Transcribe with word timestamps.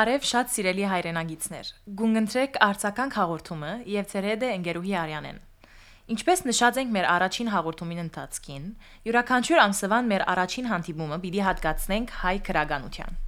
Բարև 0.00 0.22
շատ 0.24 0.48
սիրելի 0.48 0.84
հայրենագիտներ։ 0.88 1.70
Գունգընտրեք 2.00 2.54
Արցական 2.64 3.10
հաղորդումը 3.12 3.72
եւ 3.92 4.12
է 4.16 4.52
ընկերուհի 4.56 4.94
Արյանեն։ 4.96 5.40
Ինչպես 6.14 6.42
նշած 6.48 6.78
ենք 6.80 6.94
մեր 6.94 7.08
առաջին 7.14 7.50
հաղորդումին 7.52 8.00
ընթացքին, 8.04 8.64
յուրաքանչյուր 9.10 9.60
ամսվան 9.66 10.08
մեր 10.12 10.24
առաջին 10.32 10.70
հանդիպումը 10.70 11.18
պիտի 11.24 11.42
հատկացնենք 11.50 12.14
հայ 12.22 12.34
քրագանության։ 12.48 13.18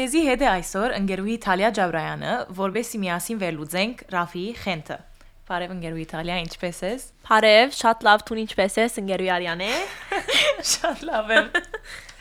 Մեզի 0.00 0.22
հետ 0.32 0.46
է 0.46 0.48
այսօր 0.56 0.96
ընկերուհի 1.02 1.36
Թալիա 1.44 1.70
Ջավրայանը, 1.76 2.32
որովհետեւ 2.62 3.02
միասին 3.02 3.42
վերլուծենք 3.42 4.06
Ռաֆիի 4.16 4.54
խենթը։ 4.62 4.98
Բարև 5.52 5.72
ընկերուհի 5.74 6.06
Իտալիա, 6.06 6.36
ինչպե՞ս 6.46 6.80
ես։ 6.86 7.04
Բարև, 7.28 7.76
շատ 7.76 8.04
լավ 8.08 8.24
տուն 8.30 8.40
ինչպե՞ս 8.46 8.78
ես 8.80 8.98
ընկերուհի 9.02 9.32
Արյանե։ 9.36 9.70
Շատ 10.72 11.04
լավ 11.12 11.36
եմ։ 11.36 11.52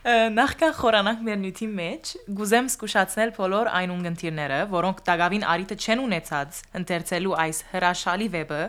Նախքան 0.00 0.70
խորանանք 0.78 1.18
մեր 1.26 1.34
նյութի 1.42 1.66
մեջ, 1.76 2.10
գուզեմ 2.32 2.68
զսկուշացնել 2.70 3.32
բոլոր 3.36 3.68
այն 3.76 3.90
ունգընտիրները, 3.92 4.60
որոնք 4.72 5.02
տագավին 5.04 5.44
արիտը 5.44 5.76
չեն 5.76 6.00
ունեցած 6.06 6.60
ընթերցելու 6.80 7.34
այս 7.42 7.60
հրաշալի 7.74 8.28
վեբը, 8.36 8.60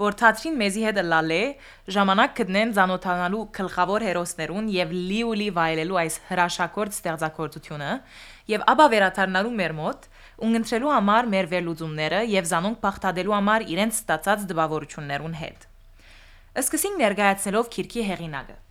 որ 0.00 0.16
թատրին 0.22 0.56
մեզի 0.62 0.86
հետ 0.86 1.00
լալե 1.10 1.42
ժամանակ 1.96 2.32
գտնեն 2.40 2.72
ցանոթանալու 2.78 3.42
գլխավոր 3.60 4.06
հերոսներուն 4.08 4.72
եւ 4.72 4.96
լիուլի 5.12 5.50
վայելելու 5.60 6.00
այս 6.06 6.18
հրաշակորդ 6.32 6.96
ստեղծագործությունը 6.96 7.92
եւ 8.56 8.66
ապա 8.72 8.88
վերաթարնալու 8.96 9.54
մեր 9.60 9.78
մոտ 9.82 10.10
ունգընտրելու 10.48 10.96
համար 10.96 11.32
մեր 11.36 11.52
վերլուծումները 11.52 12.24
եւ 12.32 12.50
զանոնք 12.56 12.82
բախտադելու 12.88 13.36
համար 13.36 13.68
իրենց 13.76 14.00
ստացած 14.00 14.50
դպավորություններուն 14.56 15.38
հետ։ 15.44 15.70
Սկսենք 16.64 17.02
ներկայացնելով 17.04 17.72
քիրքի 17.76 18.08
հեղինակը։ 18.08 18.61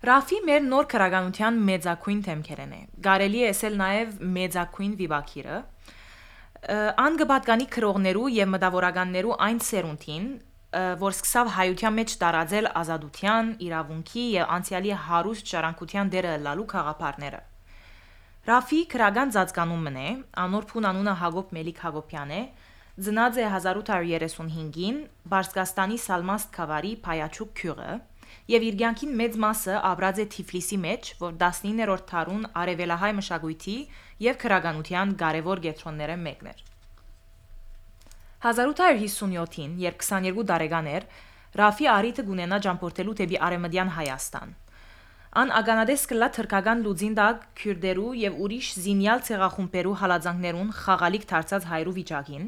Ռաֆի 0.00 0.36
մեր 0.48 0.62
նոր 0.64 0.86
քրագանության 0.88 1.56
մեծակույն 1.60 2.20
թեմքերն 2.24 2.70
է։ 2.72 2.78
Գարելի 3.04 3.40
է 3.40 3.48
ասել 3.50 3.74
նաև 3.80 4.14
մեծակույն 4.36 4.94
վիվակիրը։ 5.00 5.58
Անգբատկանի 7.02 7.66
քրողներու 7.74 8.30
եւ 8.32 8.48
մտավորականներու 8.54 9.36
այն 9.46 9.60
սերունդին, 9.66 10.24
որ 11.04 11.16
սկսավ 11.18 11.52
հայության 11.58 11.96
մեջ 12.00 12.16
տարածել 12.24 12.70
ազատության, 12.80 13.52
իրավունքի 13.68 14.24
եւ 14.40 14.50
անցյալի 14.56 14.96
հարուստ 15.04 15.52
շարանկության 15.52 16.12
դերը 16.16 16.34
լալու 16.48 16.68
խաղապարները։ 16.72 17.40
Ռաֆի 18.48 18.80
քրագան 18.96 19.32
ծածկանումն 19.36 19.98
է, 20.00 20.10
անոր 20.48 20.68
փուն 20.70 20.86
անունը 20.90 21.14
Հակոբ 21.20 21.56
Մելիք 21.60 21.82
Հակոբյան 21.84 22.30
է, 22.40 22.44
ծնած 23.04 23.36
է 23.36 23.44
1835-ին 23.50 25.02
Բարսկաստանի 25.34 25.98
Սալմաստ 26.08 26.56
խավարի 26.56 26.94
Փայաչուկ 27.04 27.52
քյուղը 27.60 27.92
եւ 28.52 28.66
իր 28.68 28.78
ցանկին 28.82 29.14
մեծ 29.20 29.38
մասը 29.44 29.76
ապրած 29.90 30.20
է 30.20 30.26
Թիֆլիսի 30.34 30.78
մեջ, 30.84 31.10
որ 31.20 31.36
19-րդ 31.42 32.06
դարուն 32.10 32.44
արևելահայ 32.62 33.12
մշակույթի 33.20 33.76
եւ 34.26 34.40
քրագանության 34.44 35.14
կարևոր 35.24 35.62
կետրոնները 35.66 36.16
մեկն 36.26 36.50
էր։ 36.52 36.64
1857-ին, 38.40 39.72
երբ 39.84 40.00
22 40.00 40.46
տարեկան 40.50 40.90
էր, 40.96 41.06
Ռաֆի 41.60 41.86
արիթը 41.90 42.22
գունենա 42.28 42.58
ճամփորդելու 42.64 43.14
դեպի 43.20 43.38
Արեմդյան 43.46 43.88
Հայաստան։ 43.96 44.52
Ան 45.40 45.52
ագանադես 45.60 46.04
կլա 46.10 46.28
թրկական 46.36 46.84
լուծին 46.86 47.16
դակ 47.18 47.42
քյուրդերու 47.60 48.12
եւ 48.20 48.38
ուրիշ 48.46 48.70
զինյալ 48.84 49.20
ցեղախումբերու 49.28 49.96
հալածանքներուն 50.00 50.72
խաղալիք 50.78 51.26
դարձած 51.32 51.66
հայրու 51.70 51.94
վիճակին, 51.98 52.46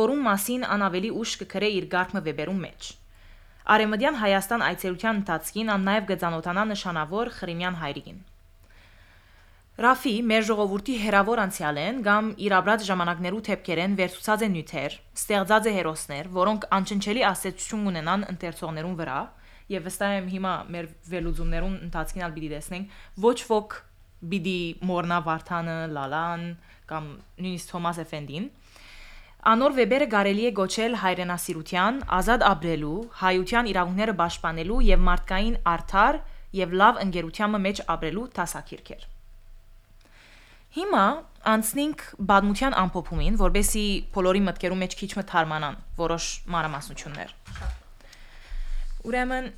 որում 0.00 0.24
մասին 0.28 0.66
ան 0.74 0.84
ավելի 0.88 1.12
ուշ 1.20 1.36
կգրե 1.44 1.70
իր 1.80 1.86
գարմը 1.94 2.24
վեբերում 2.26 2.60
մեջ։ 2.64 2.90
Արեմդյան 3.68 4.16
Հայաստան 4.20 4.62
այցելության 4.70 5.18
ընթացքին 5.20 5.72
ան 5.74 5.82
նաև 5.90 6.06
գծանոթանա 6.10 6.62
նշանավոր 6.70 7.30
Խրիմյան 7.36 7.76
հայրիկին։ 7.80 8.20
Ռաֆի 9.80 10.14
մեր 10.28 10.42
ժողովրդի 10.48 10.94
հերավոր 11.00 11.40
անցյալեն 11.40 12.00
կամ 12.04 12.26
իր 12.44 12.54
ապրած 12.56 12.82
ժամանակներու 12.88 13.42
թեփքերեն 13.46 13.94
վերցուցած 14.00 14.42
են 14.44 14.52
նյութեր, 14.56 14.96
ստեղծած 15.20 15.68
է 15.70 15.72
հերոսներ, 15.76 16.26
որոնք 16.36 16.66
անչնչելի 16.80 17.22
ասեցություն 17.30 17.86
ունենան 17.90 18.26
ընթերցողներուն 18.34 18.98
վրա, 19.00 19.20
եւ 19.70 19.86
վստահ 19.86 20.16
եմ 20.18 20.28
հիմա 20.34 20.52
մեր 20.74 20.90
վերլուծումներուն 21.14 21.78
ընթացքին 21.86 22.26
ալ 22.26 22.34
պիտի 22.36 22.50
տեսնենք 22.50 22.98
ոչ 23.24 23.38
ոք 23.50 23.76
պիտի 24.30 24.60
մորնա 24.90 25.18
Վարդանը, 25.30 25.76
Լալան 25.96 26.44
կամ 26.90 27.06
նույնիսկ 27.40 27.70
Թոմաս 27.70 28.00
Էֆենդին, 28.04 28.48
Անոր 29.40 29.72
վեբերը 29.72 30.06
կարելի 30.12 30.42
է 30.44 30.50
գոչել 30.56 30.94
հայրենասիրության, 31.00 32.00
ազատ 32.12 32.42
ապրելու, 32.44 32.96
հայության 33.20 33.70
իրավունքները 33.70 34.14
պաշտպանելու 34.18 34.80
եւ 34.84 35.00
մարդկային 35.06 35.56
արդար 35.72 36.18
եւ 36.60 36.74
լավ 36.80 37.00
ընկերության 37.04 37.56
մեջ 37.64 37.80
ապրելու 37.94 38.26
տասակիրքեր։ 38.36 39.06
Հիմա 40.76 41.04
անցնենք 41.54 42.04
բադմության 42.30 42.76
ամփոփումին, 42.84 43.40
որբեսի 43.40 43.86
բոլորի 44.14 44.42
մտքերու 44.50 44.80
մեջ 44.84 44.98
քիչ 45.00 45.10
մը 45.16 45.24
թարմանան 45.32 45.80
որոշ 46.04 46.26
մանրամասնություններ։ 46.52 47.34
Ուրեմն 49.08 49.50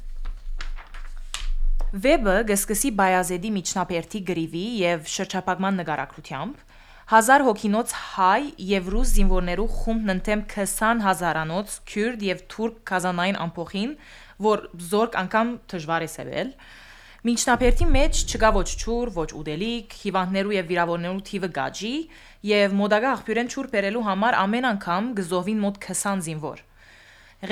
Վեբը 1.93 2.35
գսկսի 2.49 2.91
Բայազեդի 2.97 3.51
միջնապերտի 3.53 4.21
գրիվի 4.31 4.63
եւ 4.81 5.11
շրջապակման 5.13 5.83
նկարագրությամբ 5.83 6.63
Հազար 7.13 7.43
հոգինոց 7.45 7.91
հայ 7.93 8.43
եւ 8.65 8.87
ռուս 8.93 9.11
զինվորներու 9.19 9.65
խումբն 9.69 10.13
ընդեմ 10.13 10.43
20 10.49 11.03
հազարանոց 11.05 11.75
քյուրդ 11.91 12.23
եւ 12.25 12.39
թուրք 12.55 12.79
կազանային 12.89 13.39
ամփոխին, 13.43 13.91
որ 14.47 14.63
զորք 14.93 15.19
անգամ 15.21 15.51
դժվար 15.73 16.07
է 16.07 16.09
սեվել։ 16.13 16.55
Մինչնապերտի 17.29 17.91
մեջ 17.99 18.23
չկա 18.33 18.53
ոչ 18.57 18.65
ճուր, 18.85 19.13
ոչ 19.19 19.27
ուդելիք, 19.43 19.99
հիվանդներու 20.07 20.57
եւ 20.57 20.73
վիրավորներու 20.73 21.23
թիվը 21.29 21.53
գաճի 21.61 21.93
եւ 22.49 22.79
մոդագա 22.81 23.13
աղբյուրեն 23.13 23.53
ճուր 23.53 23.71
բերելու 23.77 24.07
համար 24.09 24.39
ամեն 24.41 24.71
անգամ 24.73 25.13
գզովին 25.21 25.63
մոտ 25.69 25.79
20 25.93 26.27
զինվոր։ 26.33 26.67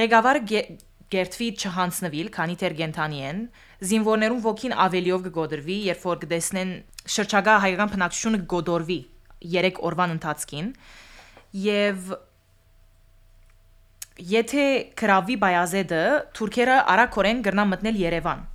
Ղեկավարը 0.00 0.65
Գերտվի 1.10 1.47
չհանցնվիլ, 1.60 2.27
քանի 2.32 2.54
թեր 2.65 2.75
գենթանի 2.81 3.25
են, 3.28 3.38
զինվորներուն 3.91 4.44
ոգին 4.44 4.75
ավելիով 4.88 5.25
կգոդրվի, 5.27 5.78
երբ 5.91 6.04
որ 6.06 6.21
կդեսնեն 6.25 6.77
շրջագա 7.19 7.56
հայկական 7.65 7.91
բնակչությունը 7.97 8.47
գոդորվի 8.54 9.00
3 9.45 9.83
օրվան 9.91 10.15
ընթացքին 10.17 10.71
եւ 11.65 12.15
եթե 14.31 14.65
քրավի 15.01 15.37
բայազեդը 15.43 16.01
թուրքերը 16.37 16.81
արագորեն 16.95 17.45
գրնա 17.47 17.69
մտնել 17.75 18.01
Երևան 18.05 18.49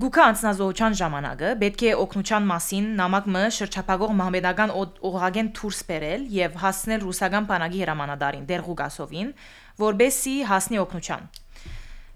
Գուկա 0.00 0.22
անցնազոհության 0.30 0.94
ժամանակը 0.96 1.48
պետք 1.60 1.82
է 1.84 1.90
օկնության 2.02 2.44
մասին 2.48 2.84
նամակ 3.00 3.26
մը 3.34 3.40
շրջապագող 3.56 4.12
մահմեդական 4.20 4.70
օղագեն 5.10 5.50
դուրս 5.58 5.80
բերել 5.90 6.22
եւ 6.36 6.56
հասնել 6.62 7.04
ռուսական 7.04 7.48
բանակի 7.50 7.82
հրամանատարին 7.84 8.46
Դերղուգասովին, 8.48 9.34
որբեսի 9.82 10.34
հասնի 10.50 10.80
օկնության։ 10.84 11.28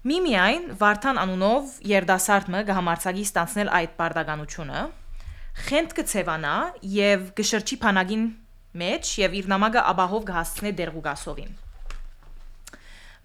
Միմիայն 0.09 0.65
Վարդան 0.81 1.21
անունով 1.25 1.77
երդասարտը 1.93 2.63
կհամարցակի 2.71 3.27
ստանցնել 3.29 3.71
այդ 3.81 3.93
բարդականությունը, 4.01 4.81
խենթ 5.55 5.93
կցևանա 5.95 6.55
եւ 6.91 7.29
գշրջի 7.37 7.77
փանագին 7.83 8.25
մեջ 8.75 9.11
եւ 9.21 9.37
իր 9.39 9.45
նամակը 9.53 9.83
աբահով 9.91 10.25
կհասցնե 10.29 10.71
Դերգուգասովին։ 10.79 11.53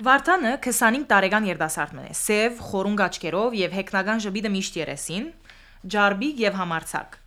Վարդանը 0.01 0.53
25 0.65 1.03
տարեկան 1.11 1.49
երդասարտն 1.51 1.99
է, 2.01 2.13
սև, 2.17 2.61
խորունգ 2.71 3.03
աչքերով 3.07 3.57
եւ 3.59 3.75
հեքնական 3.77 4.23
ժբիդը 4.25 4.53
միշտ 4.55 4.79
երեսին, 4.81 5.27
ջարբիկ 5.95 6.41
եւ 6.47 6.57
համարցակ։ 6.61 7.19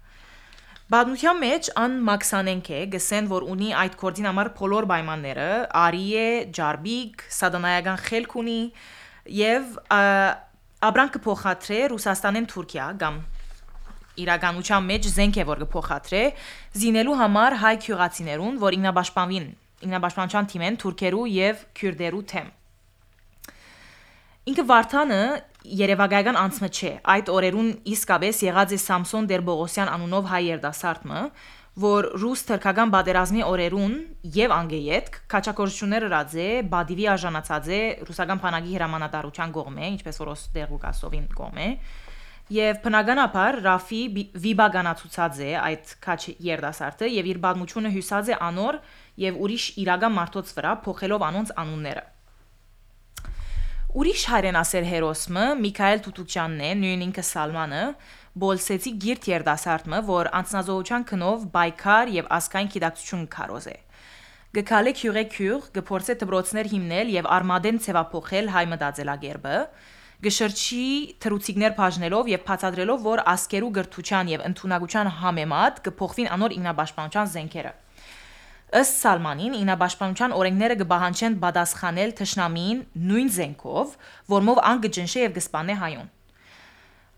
Բադնության 0.94 1.38
մեջ 1.44 1.70
ան 1.84 1.94
մաքսանենք 2.08 2.72
է, 2.74 2.80
գսեն 2.96 3.30
որ 3.30 3.46
ունի 3.54 3.70
այդ 3.84 3.94
կորձին 4.02 4.28
համար 4.30 4.50
բոլոր 4.58 4.88
պայմանները, 4.94 5.46
արի 5.84 6.08
է, 6.24 6.26
ջարբիկ, 6.58 7.24
սադանայական 7.38 8.02
խելք 8.08 8.36
ունի 8.42 8.58
եւ 9.44 9.78
աբրանքը 10.90 11.22
փոխադրե 11.24 11.80
Ռուսաստանեն 11.94 12.50
Թուրքիա 12.54 12.88
կամ 13.04 13.22
իրականության 14.24 14.84
մեջ 14.90 15.08
զենք 15.14 15.40
է 15.42 15.46
որ 15.50 15.64
կփոխադրե 15.64 16.24
զինելու 16.84 17.16
համար 17.24 17.56
հայ 17.64 17.74
քյուղացիներուն, 17.86 18.60
որ 18.64 18.78
ինքնաբաշտպանվին, 18.78 19.48
ինքնաբաշտպանության 19.88 20.52
թիմեն 20.54 20.78
թուրքերու 20.84 21.26
եւ 21.34 21.66
քյուրդերու 21.80 22.24
թեմ։ 22.34 22.52
Ինքը 24.44 24.64
Վարդանը 24.70 25.24
Երևանական 25.64 26.36
անցմը 26.36 26.68
չէ։ 26.76 26.90
Այդ 27.14 27.30
օրերուն 27.32 27.68
իսկապես 27.94 28.40
եղած 28.44 28.74
է 28.76 28.80
Սամսոն 28.84 29.28
Դերբողոսյան 29.32 29.92
անունով 29.94 30.26
հայ 30.28 30.42
երդասարտը, 30.44 31.22
որ 31.84 32.08
ռուս 32.22 32.42
թրքական 32.50 32.92
բادرազմի 32.94 33.46
օրերուն 33.48 33.94
եւ 34.36 34.52
անգեյետք 34.54 35.16
քաչակորությունները 35.34 36.10
ռաձե 36.12 36.50
բադիվի 36.74 37.08
աժանացածե 37.14 37.80
ռուսական 38.10 38.44
բանակի 38.44 38.76
հրամանատարության 38.78 39.56
կողմէ, 39.56 39.88
ինչպես 39.96 40.20
որ 40.22 40.30
Ռոստերուկասովին 40.34 41.26
կողմէ, 41.40 41.68
Եվ 42.52 42.80
բնականաբար 42.84 43.56
Ռաֆի 43.64 44.00
վիբագանացուցած 44.44 45.38
է 45.46 45.52
այդ 45.64 45.92
քաչ 46.04 46.18
երդասարտը 46.44 47.08
եւ 47.08 47.30
իր 47.32 47.38
բազմությունը 47.46 47.92
հյուսած 47.94 48.32
է 48.34 48.40
անոր 48.48 48.78
եւ 49.24 49.38
ուրիշ 49.46 49.68
իրական 49.84 50.14
մարդոց 50.18 50.52
վրա 50.58 50.74
փոխելով 50.84 51.24
անոնց 51.30 51.54
անունները։ 51.64 52.04
Ուրիշ 53.94 54.22
հայրենասեր 54.34 54.86
հերոսը 54.90 55.46
Միքայել 55.64 56.00
Տուտուկյանն 56.04 56.62
է, 56.68 56.70
նույն 56.84 57.02
ինքը 57.08 57.24
Սալմանը, 57.30 57.82
Բոլսեցի 58.44 58.92
գիրտ 59.04 59.28
երդասարտը, 59.30 60.00
որ 60.10 60.30
անձնազոհության 60.44 61.04
քնով 61.14 61.44
բայկար 61.54 62.14
եւ 62.18 62.32
ասկային 62.34 62.72
գիտակցություն 62.74 63.28
քարոզ 63.38 63.68
է։ 63.70 63.76
Գկալե 64.58 64.92
քյուրե 64.98 65.24
քյուր, 65.34 65.68
գփորձե 65.78 66.16
դբրոցներ 66.24 66.68
հիմնել 66.74 67.12
եւ 67.14 67.30
արմադեն 67.38 67.78
ցևափոխել 67.86 68.50
հայ 68.54 68.66
մտածելագերբը, 68.74 69.58
գշրջի 70.24 70.88
թրուցիկներ 71.24 71.74
բաժնելով 71.78 72.30
եւ 72.32 72.44
բացատրելով, 72.48 73.04
որ 73.04 73.22
ասկերու 73.34 73.72
գրթության 73.78 74.32
եւ 74.34 74.44
ընդունակության 74.50 75.10
համեմատ 75.20 75.82
կփոխվին 75.88 76.30
անոր 76.38 76.56
իննաբաշխանության 76.58 77.32
զենքերը։ 77.34 77.74
Ըստ 78.74 78.96
Սալմանին 79.04 79.56
իննաբաշխանության 79.60 80.34
օրենքները 80.34 80.76
կբահանչեն 80.80 81.36
պատասխանել 81.44 82.14
թշնամին 82.20 82.80
նույն 83.12 83.30
զենքով, 83.36 83.96
որմով 84.34 84.62
ան 84.74 84.84
կջնշե 84.88 85.24
եւ 85.28 85.36
կսպանե 85.38 85.76
հայուն։ 85.84 86.08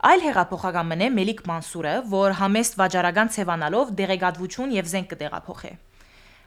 Այլ 0.05 0.25
հեղափոխական 0.25 0.89
մնե 0.91 1.07
Մելիք 1.15 1.39
Մանսուրը, 1.47 1.93
որ 2.11 2.35
համեստ 2.41 2.75
վաճառական 2.81 3.31
ցևանալով 3.35 3.93
դեղեկատվություն 4.01 4.75
եւ 4.75 4.89
զենք 4.91 5.07
կտեղափոխե։ 5.15 5.71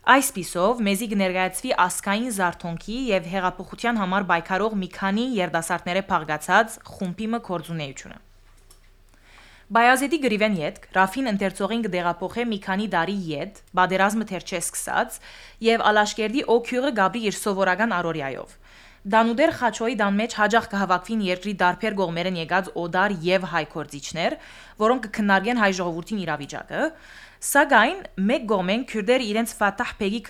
Այս 0.09 0.31
պիսով 0.33 0.79
մեզի 0.87 1.07
կներկայացվի 1.11 1.73
ասկային 1.85 2.31
զարթոնքի 2.33 2.95
եւ 3.11 3.27
հեղափոխության 3.29 3.99
համար 4.01 4.25
պայքարող 4.31 4.77
մի 4.81 4.89
քանի 4.95 5.25
երդասարտները 5.37 6.03
փաղկացած 6.09 6.77
խումբի 6.95 7.29
մը 7.35 7.41
կորձունեությունը։ 7.49 8.17
Բայազեդի 9.77 10.21
գրիվեն 10.23 10.57
յետք 10.63 10.89
Ռաֆին 10.97 11.31
ընթերցողին 11.35 11.85
կդեղափոխե 11.89 12.47
մի 12.49 12.59
քանի 12.65 12.89
տարի 12.97 13.19
յետ, 13.29 13.61
բادرազմը 13.77 14.29
թեր 14.33 14.49
չէ 14.49 14.61
սկսած 14.65 15.21
եւ 15.69 15.85
Ալաշկերտի 15.93 16.47
օքյուղը 16.57 16.95
գաբի 17.03 17.25
իր 17.29 17.39
սովորական 17.45 17.93
արորիայով։ 17.99 18.57
Դանուդեր 19.13 19.51
Խաչոյի 19.59 19.95
դան 20.01 20.17
մեջ 20.19 20.33
հաջող 20.39 20.65
կհավաքվին 20.73 21.21
երկրի 21.29 21.53
դարբեր 21.61 21.95
գողմերեն 22.01 22.39
եկած 22.49 22.71
օդար 22.81 23.13
եւ 23.29 23.45
հայ 23.53 23.63
կորձիչներ, 23.77 24.35
որոնք 24.83 25.05
կքննարկեն 25.07 25.61
հայ 25.63 25.71
ժողովրդին 25.79 26.23
իրավիճակը, 26.25 26.83
Սակայն 27.39 27.99
մեկ 28.27 28.47
գոմեն 28.51 28.81
քուրդեր 28.91 29.23
իրենց 29.23 29.53
Ֆաթահ 29.59 29.91
Բեգի 29.99 30.21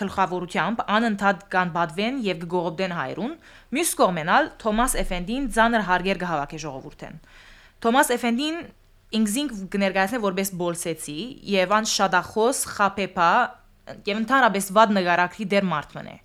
գլխավորությամբ 0.00 0.78
անընդհատ 0.94 1.42
կանբադվեն 1.52 2.20
եւ 2.24 2.46
գողոբդեն 2.54 2.94
հայրուն, 2.96 3.34
մյուս 3.76 3.90
կողմենալ 4.00 4.48
Թոմաս 4.64 4.94
Էֆենդին 5.02 5.48
ցաներ 5.58 5.84
հարգեր 5.90 6.20
կհավաքի 6.24 6.60
ժողովուրդեն։ 6.64 7.18
Թոմաս 7.84 8.12
Էֆենդին 8.16 8.56
ինքզինք 9.20 9.52
կներկայացնե 9.74 10.20
որպես 10.24 10.52
բոլսեցի 10.64 11.18
եւ 11.52 11.74
ան 11.76 11.88
շադախոս 11.92 12.62
խապեպա 12.72 13.30
եւ 14.08 14.22
ընդհանրապես 14.24 14.70
վադ 14.78 14.94
նկարակրի 14.96 15.46
դեր 15.52 15.68
մարտմն 15.68 16.08
է։ 16.08 16.16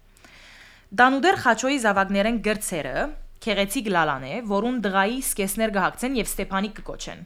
Դանուդեր 1.00 1.42
Խաչոյի 1.44 1.82
զավակներեն 1.84 2.40
գրծերը 2.48 3.04
քեղեցիկ 3.44 3.92
լալան 3.94 4.24
է, 4.30 4.40
որուն 4.50 4.80
դղայի 4.88 5.20
սկեսներ 5.28 5.74
կհագցեն 5.76 6.16
եւ 6.20 6.30
Ստեփանի 6.30 6.72
կկոչեն։ 6.80 7.22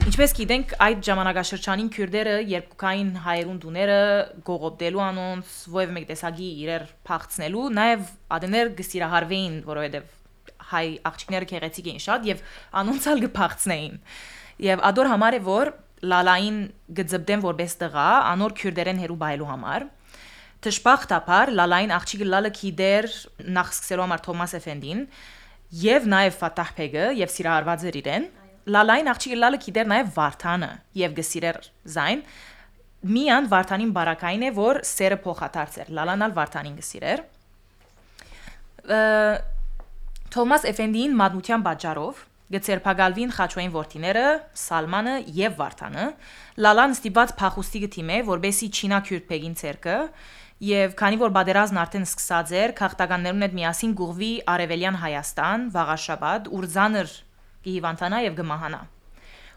Ինչպես 0.00 0.32
գիտենք, 0.34 0.72
այդ 0.82 1.02
ժամանակաշրջանին 1.06 1.88
քյուրդերը 1.92 2.32
երկուքային 2.48 3.10
հայերուն 3.22 3.58
դուները 3.62 3.98
գողոբդելու 4.46 5.02
անոնց 5.04 5.52
ովև 5.68 5.92
մեկ 5.96 6.06
տեսակի 6.08 6.48
իրեր 6.62 6.86
փախցնելու, 7.06 7.66
նաև 7.76 8.08
ադեներ 8.36 8.72
գսիրահարվեին, 8.80 9.54
որովհետև 9.68 10.08
հայ 10.72 10.84
աղջիկները 11.12 11.48
քեղեցիկ 11.52 11.90
էին 11.92 12.02
շատ 12.06 12.28
եւ 12.32 12.42
անոնցալ 12.82 13.22
կփախցնեին։ 13.26 13.96
Եվ 14.66 14.84
ադոր 14.90 15.12
համար 15.12 15.36
է 15.38 15.42
որ 15.46 15.72
լալային 16.12 16.58
գծբդեն 16.98 17.46
որպես 17.46 17.78
տղա, 17.84 18.08
անոր 18.32 18.56
քյուրդերեն 18.58 19.02
հերու 19.06 19.20
բայելու 19.22 19.50
համար։ 19.52 19.88
Տշպախտապար 20.62 21.56
լալային 21.58 21.94
աղջիկը 21.94 22.26
լալը 22.32 22.50
քիդեր 22.58 23.08
նախ 23.54 23.72
սկսելու 23.76 24.06
համար 24.06 24.22
Թոմաս 24.26 24.54
Էֆենդին 24.58 25.00
եւ 25.82 26.06
նաեւ 26.12 26.38
Ֆաթահ 26.42 26.70
Փեգը 26.78 27.06
եւ 27.22 27.32
սիրահարված 27.32 27.86
էր 27.90 27.98
իրեն 28.02 28.26
լալային 28.70 29.10
աղջիկը 29.12 29.38
լալը 29.38 29.58
գիտեր 29.62 29.88
նաև 29.90 30.10
Վարդանը 30.16 30.70
եւ 31.02 31.14
գսիրեր 31.18 31.56
զայն 31.94 32.20
միան 33.12 33.48
Վարդանին 33.50 33.94
բարակային 33.96 34.44
է 34.46 34.50
որ 34.58 34.78
սերը 34.86 35.18
փոխադարձ 35.24 35.78
էր 35.82 35.88
լալանալ 35.98 36.36
Վարդանին 36.36 36.76
գսիրեր 36.82 37.24
Թոմաս 40.36 40.68
Էֆենդին 40.72 41.16
մադնության 41.22 41.64
բաճարով 41.66 42.22
գծերփակալվին 42.52 43.34
խաչոյին 43.34 43.72
ворթիները 43.74 44.24
Սալմանը 44.62 45.16
եւ 45.40 45.58
Վարդանը 45.58 46.06
լալան 46.66 46.94
ստիպած 46.98 47.34
փախուստի 47.42 47.82
գտիմե 47.86 48.18
որբեսի 48.28 48.68
Չինա 48.76 48.98
քյուրփեգին 49.08 49.58
ցերկը 49.62 49.98
Եվ 50.62 50.92
քանի 50.94 51.16
որ 51.18 51.32
բادرազն 51.34 51.78
արդեն 51.82 52.04
սկսած 52.06 52.50
էր, 52.54 52.72
քաղաքտականներուն 52.78 53.44
հետ 53.44 53.54
միասին 53.56 53.94
գուղվի 53.98 54.28
Արևելյան 54.52 54.98
Հայաստան, 55.02 55.64
Վաղաշաբադ, 55.74 56.50
Ուրզանր 56.54 57.14
կհիվանդանա 57.66 58.20
եւ 58.26 58.36
գմահանա։ 58.42 58.82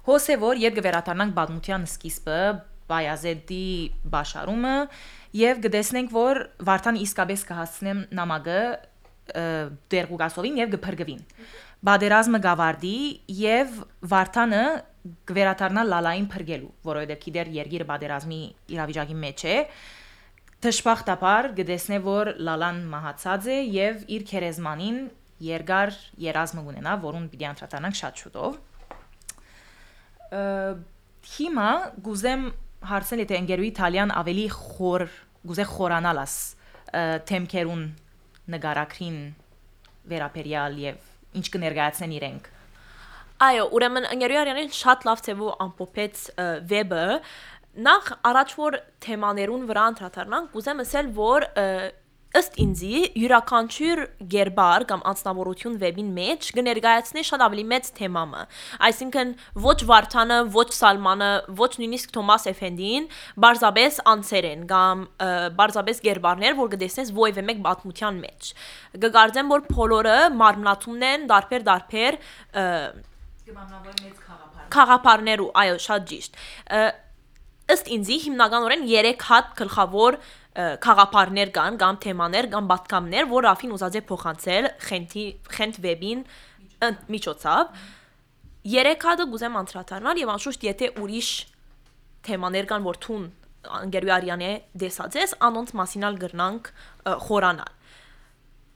Հոսե 0.06 0.40
որ 0.46 0.60
երբ 0.62 0.76
գվերաթանանք 0.80 1.36
բազմության 1.36 1.86
սկիզբը, 1.90 2.40
բայազեդի 2.90 3.68
բաշարումը 4.14 4.74
եւ 5.36 5.62
գտեսնենք 5.66 6.12
որ 6.14 6.42
վարտան 6.68 7.00
իսկապես 7.06 7.46
կհասցնեմ 7.50 8.04
նամակը 8.20 8.60
դերգուգասովին 9.26 10.60
եւ 10.62 10.74
գփրկվին։ 10.76 11.24
Բադերազմը 11.86 12.40
գավարդի 12.46 12.98
եւ 13.40 13.80
վարտանը 14.14 14.62
գվերաթարնա 15.30 15.84
լալային 15.90 16.28
փրկելու, 16.34 16.72
որովհետեւ 16.86 17.20
գիտեր 17.26 17.52
երգիրը 17.56 17.88
բադերազմի 17.90 18.40
իրավիճակի 18.76 19.18
մեջ 19.26 19.44
է։ 19.46 19.58
Տշփախտապար 20.66 21.50
գտեսնե 21.60 22.00
որ 22.06 22.32
լալան 22.48 22.80
մահացած 22.94 23.50
է 23.54 23.58
եւ 23.76 24.06
իր 24.16 24.26
քերեզմանին 24.32 24.98
երկար 25.44 25.94
երազմը 26.26 26.64
ունենա, 26.72 26.94
որուն 27.04 27.26
պիտի 27.32 27.48
անդրադառնանք 27.52 27.98
շատ 28.00 28.22
շուտով։ 28.24 28.60
Հիմա 31.36 31.70
գուզեմ 32.06 32.46
հարցնել 32.86 33.24
եթե 33.26 33.40
ընկերուի 33.42 33.70
Իտալիան 33.74 34.14
ավելի 34.22 34.46
խոր, 34.56 35.06
գուզե 35.50 35.66
խորանալ 35.72 36.22
աս 36.24 36.36
թեմքերուն 37.30 37.84
նկարակրին 38.56 39.20
վերապերյալ 40.12 40.78
եւ 40.86 40.98
ինչ 41.40 41.46
կներկայացնեն 41.56 42.16
իրենք։ 42.20 42.52
Այո, 43.46 43.64
ուրեմն 43.76 44.06
ընկերուի 44.16 44.40
արյանին 44.40 44.70
շատ 44.72 45.06
լավ 45.10 45.22
թեվու 45.26 45.50
ամփոփեց 45.66 46.22
վեբը 46.70 47.06
նախ 47.86 48.06
առաջ 48.30 48.54
որ 48.56 48.78
թեմաներուն 49.04 49.66
վրա 49.68 49.84
անդրադառնանք, 49.92 50.52
կուզեմ 50.54 50.82
ասել, 50.86 51.10
որ 51.18 51.46
ըստ 52.36 52.58
ինձի 52.60 53.02
յուրաքանչյուր 53.16 54.00
գերբար 54.32 54.86
կամ 54.90 55.04
անձնավորություն 55.12 55.76
վեբին 55.84 56.10
մեջ 56.18 56.48
կներկայացնի 56.58 57.24
շատ 57.30 57.44
ավելի 57.46 57.64
մեծ 57.72 57.88
թեմամը 58.00 58.42
այսինքն 58.90 59.32
ոչ 59.66 59.78
Վարդանը 59.92 60.40
ոչ 60.56 60.68
Սալմանը 60.76 61.30
ոչ 61.62 61.70
նույնիսկ 61.80 62.12
Թոմաս 62.18 62.48
Էֆենդին 62.52 63.08
բարձաբես 63.46 64.02
անցեր 64.14 64.50
են 64.52 64.68
կամ 64.74 65.06
բարձաբես 65.62 66.04
գերբարներ 66.10 66.60
որ 66.60 66.74
կտեսնես 66.76 67.14
ովևէ 67.16 67.46
մեկ 67.52 67.64
պատմության 67.70 68.22
մեջ 68.26 68.52
կգարձեմ 69.06 69.56
որ 69.56 69.66
բոլորը 69.72 70.20
մարմնացումն 70.44 71.08
են 71.14 71.28
դարբեր 71.32 71.68
դարբեր 71.72 72.20
խաղապարներու 74.76 75.52
այո 75.64 75.76
շատ 75.88 76.08
ճիշտ 76.12 76.40
ըստ 77.76 77.88
ինձի 77.96 78.18
հիմնականորեն 78.26 78.84
3 78.90 79.24
հատ 79.26 79.54
գլխավոր 79.60 80.18
խաղապարներ 80.56 81.52
կան 81.56 81.78
կամ 81.82 81.98
թեմաներ 82.06 82.46
կամ 82.54 82.68
պատկամներ, 82.72 83.26
որ 83.32 83.46
Ռաֆին 83.46 83.74
ուզած 83.76 83.96
է 84.00 84.02
փոխանցել 84.08 84.68
խենթի 84.88 85.26
խենթ 85.56 85.80
վեբին 85.84 86.22
միջոցով։ 87.12 87.82
Երեք 88.76 89.08
հատը 89.10 89.26
գուզեմ 89.34 89.58
անդրադառնալ 89.62 90.22
եւ 90.24 90.32
անշուշտ 90.36 90.64
եթե 90.66 90.90
ուրիշ 91.04 91.32
թեմաներ 92.26 92.70
կան, 92.72 92.86
որ 92.86 93.02
թուն 93.06 93.26
Անգերյու 93.66 94.14
Արյանը 94.16 94.52
դեսած 94.82 95.18
ես, 95.20 95.36
անոնց 95.46 95.74
մասինալ 95.80 96.18
գրնանք 96.22 96.72
խորանալ։ 97.26 97.72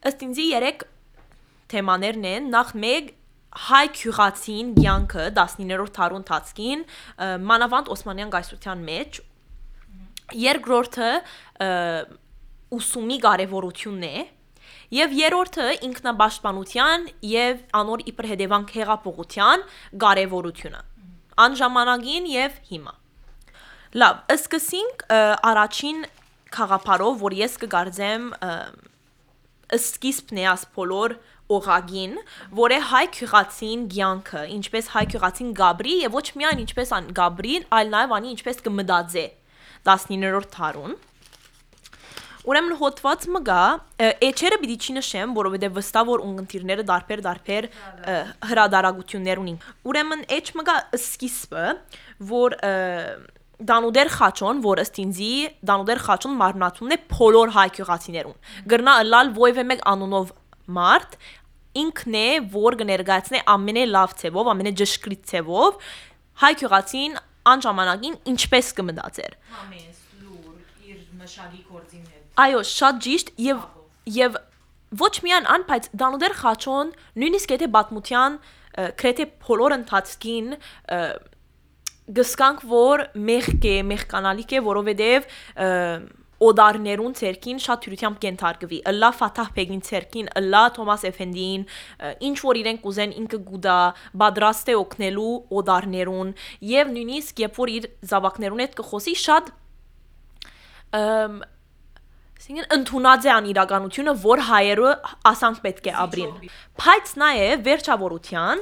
Ըստ 0.09 0.23
ինձի 0.25 0.45
երեք 0.49 0.85
թեմաներն 1.69 2.27
են, 2.29 2.51
նախ 2.53 2.75
մեկ 2.83 3.11
հայ 3.69 3.85
քյուղացին 3.97 4.67
ցանկը 4.77 5.23
19-րդ 5.33 5.95
դարուն 5.97 6.25
տածքին 6.29 6.83
մանավանդ 7.49 7.89
Օսմանյան 7.95 8.33
գայսրության 8.35 8.83
մեջ 8.89 9.19
երկրորդը 10.35 11.11
ուսումի 12.75 13.17
կարևորությունն 13.23 14.05
է 14.09 14.25
եւ 14.93 15.15
երրորդը 15.19 15.65
ինքնաբաշխանության 15.87 17.07
եւ 17.29 17.59
անոր 17.79 18.05
իբր 18.11 18.29
հետևանք 18.33 18.73
հեղափոխության 18.77 19.65
կարևորությունը 20.03 20.81
անժամանագին 21.45 22.29
եւ 22.33 22.61
հիմա 22.69 22.95
լավ 24.03 24.23
սկսենք 24.35 25.05
առաջին 25.49 26.05
խաղապարով 26.53 27.19
որ 27.25 27.35
ես 27.39 27.57
կգարձեմ 27.63 28.29
սկիզբն 29.79 30.41
է 30.41 30.45
աս 30.49 30.65
բոլոր 30.75 31.17
օղագին, 31.49 32.13
որ 32.53 32.73
է 32.75 32.79
հայ 32.89 33.05
քյուղացին 33.15 33.85
ցանկը, 33.93 34.41
ինչպես 34.53 34.89
հայ 34.93 35.03
քյուղացին 35.13 35.53
Գաբրի 35.57 35.95
եւ 36.05 36.17
ոչ 36.17 36.25
միայն 36.37 36.61
ինչպես 36.63 36.91
ան 36.97 37.07
Գաբրին, 37.17 37.65
այլ 37.73 37.89
նաեւ 37.93 38.13
անի 38.17 38.33
ինչպես 38.35 38.61
կմտածե 38.67 39.25
19-րդ 39.87 40.51
դարուն։ 40.57 40.97
Ուրեմն 42.49 42.77
հոդված 42.79 43.25
մը 43.35 43.39
գա, 43.45 43.63
էջերը 44.25 44.57
պիտի 44.61 44.75
չի 44.79 44.93
նշեմ, 44.95 45.33
որովհետև 45.37 45.73
վստահ 45.75 46.05
որ 46.09 46.21
ունգընտիրները 46.25 46.85
դարբեր 46.87 47.23
դարբեր 47.25 47.67
ը, 47.69 48.15
հրադարագություններ 48.49 49.41
ունին։ 49.43 49.57
Ուրեմն 49.91 50.23
էջ 50.39 50.51
մը 50.55 50.65
գա 50.69 50.77
սկիզբը, 50.99 51.65
որ 52.31 52.55
Դանուդեր 53.59 54.09
խաչոն, 54.15 54.59
որ 54.63 54.79
ըստ 54.85 54.97
ինձի 55.03 55.31
Դանուդեր 55.67 56.01
խաչոն 56.05 56.35
մարմնացումն 56.39 56.95
է 56.95 56.97
բոլոր 57.11 57.49
հայ 57.57 57.65
գյուղացիներուն։ 57.75 58.37
Գրնա 58.71 58.93
ըլալ 59.03 59.31
ովևէ 59.35 59.65
մեկ 59.67 59.81
անունով 59.93 60.31
մարդ 60.79 61.17
ինքն 61.83 62.15
է, 62.19 62.29
որ 62.55 62.77
կներկայացնե 62.79 63.41
ամենալավ 63.51 64.15
ցևով, 64.21 64.51
ամենաջշկրիտ 64.53 65.27
ցևով 65.33 65.89
հայ 66.39 66.53
գյուղացին 66.63 67.19
այն 67.53 67.65
ժամանակին 67.65 68.19
ինչպես 68.33 68.71
կմտածեր։ 68.79 69.35
Համես 69.55 70.03
լուր 70.21 70.91
իր 70.91 71.01
մշակի 71.21 71.61
գործիներ։ 71.69 72.21
Այո, 72.45 72.61
շատ 72.69 73.01
ճիշտ 73.05 73.33
եւ 73.49 73.65
եւ 74.19 74.37
ոչ 74.99 75.13
միայն 75.25 75.49
ան, 75.53 75.65
բայց 75.69 75.89
Դանուդեր 76.01 76.35
խաչոն 76.39 76.93
նույնիսկ 77.21 77.51
եթե 77.53 77.67
բաթմության 77.75 78.37
քրեթե 78.99 79.25
բոլոր 79.45 79.75
ընթացքին 79.79 80.47
գսկանք 82.19 82.63
որ 82.69 83.03
մեղք 83.29 83.65
է, 83.69 83.75
մեղկանալիք 83.85 84.55
է, 84.57 84.61
որովհետեւ 84.65 85.27
ը, 85.29 85.67
օդարներուն 86.47 87.15
ցերքին 87.19 87.61
շատ 87.65 87.87
հյուրությամբ 87.87 88.19
կենթարկվի։ 88.23 88.79
Ըլլա 88.89 89.09
Ֆաթահ 89.19 89.51
Բեգին 89.59 89.83
ցերքին, 89.89 90.31
ըլլա 90.39 90.63
Թոմաս 90.79 91.05
Էֆենդիին, 91.09 91.63
ինչ 92.29 92.37
որ 92.47 92.59
իրենք 92.63 92.89
ուզեն 92.89 93.15
ինքը 93.19 93.39
գուդա 93.49 93.77
բադրաստ 94.23 94.71
է 94.71 94.75
օգնելու 94.79 95.35
օդարներուն 95.59 96.33
եւ 96.71 96.91
նույնիսկ 96.95 97.43
երբ 97.43 97.59
որ 97.59 97.73
իր 97.75 97.87
զավակներուն 98.13 98.63
հետ 98.65 98.77
կխոսի 98.79 99.15
շատ 99.27 99.55
ըմ 100.99 101.41
Սինգեն 102.39 102.69
ընդունած 102.71 103.25
է 103.27 103.31
ան 103.35 103.47
իրականությունը, 103.51 104.11
որ 104.23 104.41
հայերը 104.47 104.91
ասանք 105.27 105.57
պետք 105.65 105.89
է 105.91 105.95
ապրին։ 106.03 106.29
Բայց 106.79 107.09
նաև 107.19 107.65
վերջավորության 107.67 108.61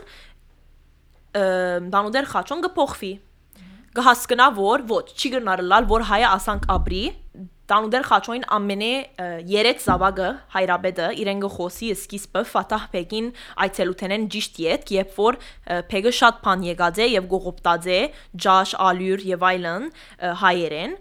բանուդեր 1.93 2.29
խաչոն 2.31 2.63
կփոխվի։ 2.65 3.12
Գահսկնա 3.98 4.48
որ 4.57 4.84
ոչ, 4.89 5.05
չի 5.13 5.31
գնարլալ 5.38 5.88
որ 5.93 6.07
հայը 6.10 6.27
ասանք 6.34 6.67
ապրի, 6.74 7.03
Տանուդեր 7.68 8.06
խաչոին 8.08 8.44
ամենե 8.56 8.92
երեք 9.52 9.82
զավակը 9.84 10.28
հայրաբեդը 10.54 11.08
իրեն 11.20 11.42
գխոսի 11.44 11.90
սկիզբը 11.98 12.44
Ֆաթահ 12.48 12.86
Բեգին 12.94 13.28
այցելութենեն 13.66 14.28
ճիշտ 14.36 14.62
յետ, 14.64 14.94
երբ 14.96 15.18
որ 15.18 15.40
Բեգը 15.92 16.14
շատ 16.20 16.40
բան 16.46 16.64
եկած 16.68 17.02
է 17.04 17.10
եւ 17.12 17.28
գողոպտած 17.34 17.90
է 17.92 18.00
ջաշ, 18.46 18.78
ալյուր 18.88 19.26
եւ 19.34 19.44
այլն 19.52 19.90
հայերեն 20.48 20.96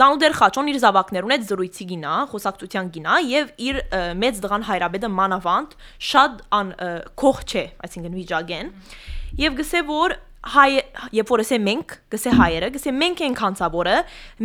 Դանուդեր 0.00 0.34
խաչոն 0.38 0.68
իր 0.70 0.76
զավակներուն 0.80 1.32
հետ 1.34 1.46
զրույցի 1.48 1.84
գինա, 1.90 2.10
խոսակցության 2.30 2.90
գինա 2.94 3.14
եւ 3.26 3.48
իր 3.68 3.78
մեծ 4.22 4.36
դղան 4.44 4.66
հայրաբեդը 4.68 5.10
մանավանդ 5.16 5.74
շատ 6.10 6.36
ան 6.60 6.70
ը, 6.70 6.90
քող 7.20 7.40
չէ, 7.50 7.64
այսինքն 7.88 8.18
վիճակեն։ 8.20 8.70
Եվ 9.40 9.58
գսե 9.60 9.82
որ 9.90 10.14
հայ 10.40 10.68
երբ 11.12 11.30
որ 11.30 11.42
ասե 11.42 11.56
մենք, 11.60 11.94
գսե 12.14 12.30
հայերը, 12.38 12.68
գսե 12.76 12.92
մենք 12.96 13.18
ենք 13.26 13.40
հանցավորը, 13.44 13.96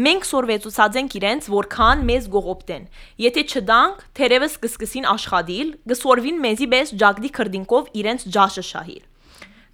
մենք 0.06 0.28
սորվեցուցած 0.28 0.98
ենք 1.00 1.16
իրենց, 1.20 1.48
որքան 1.56 2.04
մեզ 2.10 2.28
գողոպտեն։ 2.36 2.88
Եթե 3.26 3.44
չդանք, 3.48 4.04
թերևս 4.20 4.58
կսկսին 4.66 5.08
աշխատիլ, 5.16 5.74
գսորվին 5.96 6.42
մեզի 6.46 6.68
պես 6.76 6.96
ջագդի 7.00 7.32
քրդինկով 7.40 7.92
իրենց 8.04 8.28
ջաշը 8.36 8.66
շահիլ 8.76 9.04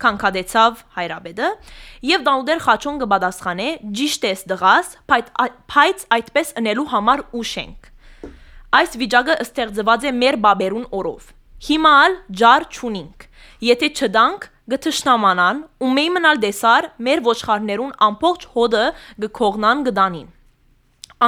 քանքադեցավ 0.02 0.80
հայրաբեդը 0.98 1.48
եւ 2.10 2.24
Դանուդեր 2.26 2.62
խաչոն 2.66 2.96
կպատասխանե 3.04 3.68
ճիշտ 4.00 4.24
ես 4.32 4.42
դղաս 4.50 4.90
բայց 5.12 6.06
այդպես 6.18 6.54
ընելու 6.62 6.88
համար 6.94 7.24
ուշ 7.42 7.52
ենք 7.62 7.92
այս 8.82 8.98
վիճակը 9.02 9.36
ստեղծված 9.46 10.08
է 10.10 10.16
մեր 10.22 10.40
բաբերուն 10.48 10.88
օրով 11.02 11.30
հիմա 11.70 11.94
ալ 12.02 12.18
ջար 12.42 12.68
ճունինք 12.78 13.28
եթե 13.68 13.92
չդանք 14.02 14.50
գթշնամանան 14.70 15.64
ու 15.82 15.94
մեյ 15.98 16.12
մնալ 16.18 16.42
դեսար 16.44 16.90
մեր 17.08 17.24
ոչխարներուն 17.26 17.96
ամբողջ 18.08 18.46
հոդը 18.56 18.84
գքողնան 19.26 19.82
գդանին 19.88 20.28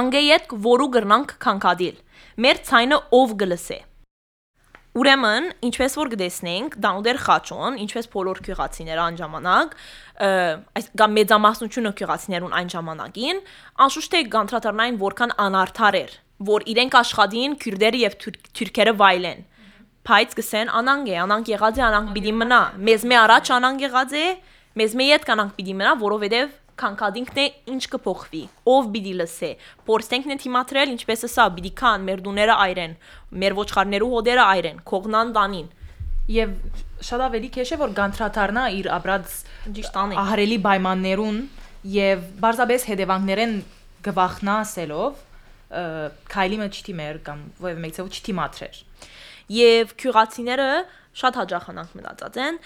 անգեյետ 0.00 0.54
որու 0.68 0.92
գրնանք 0.94 1.34
քանքադիլ 1.44 1.98
մեր 2.46 2.62
ցայնը 2.70 3.00
ով 3.18 3.34
գլսե 3.42 3.80
Ուրեմն, 4.94 5.46
ինչպես 5.66 5.96
որ 5.98 6.08
գտեսնենք, 6.12 6.74
Դանուդեր 6.84 7.16
խաչոն, 7.24 7.78
ինչպես 7.82 8.08
բոլոր 8.12 8.40
քյուղացիները 8.46 9.00
այն 9.04 9.16
ժամանակ, 9.18 9.72
այս 10.78 10.86
կամ 11.00 11.16
մեծամասնությունը 11.18 11.92
քյուղացիներուն 11.98 12.54
այն 12.60 12.70
ժամանակին, 12.74 13.40
անշուշտ 13.86 14.14
է 14.14 14.20
գանտրատարնային 14.36 15.00
որքան 15.02 15.34
անարդար 15.46 15.98
էր, 15.98 16.14
որ 16.54 16.66
իրենք 16.74 16.98
աշխատին 17.00 17.58
քյուրդերը 17.64 18.02
եւ 18.04 18.16
թուրքերը 18.54 18.94
վայլեն։ 19.02 19.42
Բայց 20.04 20.34
գսեն 20.38 20.72
անանգ 20.80 21.08
է, 21.08 21.14
անանգ 21.24 21.48
եղած 21.54 21.78
է, 21.80 21.84
անանգ 21.88 22.10
պիտի 22.16 22.34
մնա։ 22.40 22.60
Մեզ 22.88 23.06
մե 23.08 23.16
առաջ 23.24 23.50
անանգ 23.54 23.84
եղած 23.84 24.12
է, 24.20 24.26
մեզ 24.80 24.96
մե 25.00 25.06
յետ 25.08 25.24
կանանք 25.30 25.54
պիտի 25.58 25.74
մնա, 25.80 25.92
որովհետեւ 26.04 26.52
քանքադինքն 26.74 27.38
է 27.38 27.44
ինչ 27.70 27.82
կփոխվի 27.92 28.42
ով 28.74 28.86
պիտի 28.94 29.12
լսե 29.20 29.50
փորձենք 29.86 30.24
նեն 30.30 30.40
թիմատրել 30.42 30.92
ինչպես 30.94 31.20
է 31.24 31.30
սա 31.30 31.44
պիտի 31.54 31.70
կան 31.80 32.06
մեր 32.08 32.22
դուները 32.24 32.56
այրեն 32.64 32.96
մեր 33.44 33.56
ոչխարներու 33.60 34.08
հոդերը 34.14 34.46
այրեն 34.54 34.80
քողնան 34.90 35.30
տանին 35.38 35.68
Եվ 36.24 36.52
շատ 37.04 37.22
ավելի 37.26 37.48
քեշ 37.52 37.70
է 37.74 37.78
որ 37.82 37.90
գանտրատարնա 37.98 38.64
իր 38.78 38.86
ապրած 38.94 39.32
Ճիշտ 39.76 39.96
անեք։ 40.02 40.20
ահրելի 40.22 40.56
պայմաններուն 40.64 41.40
եւ 41.94 42.22
բարձաբես 42.44 42.86
հետևանքներեն 42.88 43.52
գվախնա 44.06 44.54
ասելով 44.64 45.18
քայլի 46.32 46.60
մը 46.62 46.68
չթի 46.72 46.94
մեր 47.00 47.18
կամ 47.28 47.44
ովև 47.60 47.82
մեկ 47.84 47.94
ցավ 47.98 48.08
չթի 48.14 48.34
մատրեր։ 48.40 48.80
եւ 49.52 49.94
քյուրացիները 50.00 50.68
շատ 51.14 51.36
հաջախանանք 51.38 51.92
մտածած 51.98 52.38
են 52.44 52.56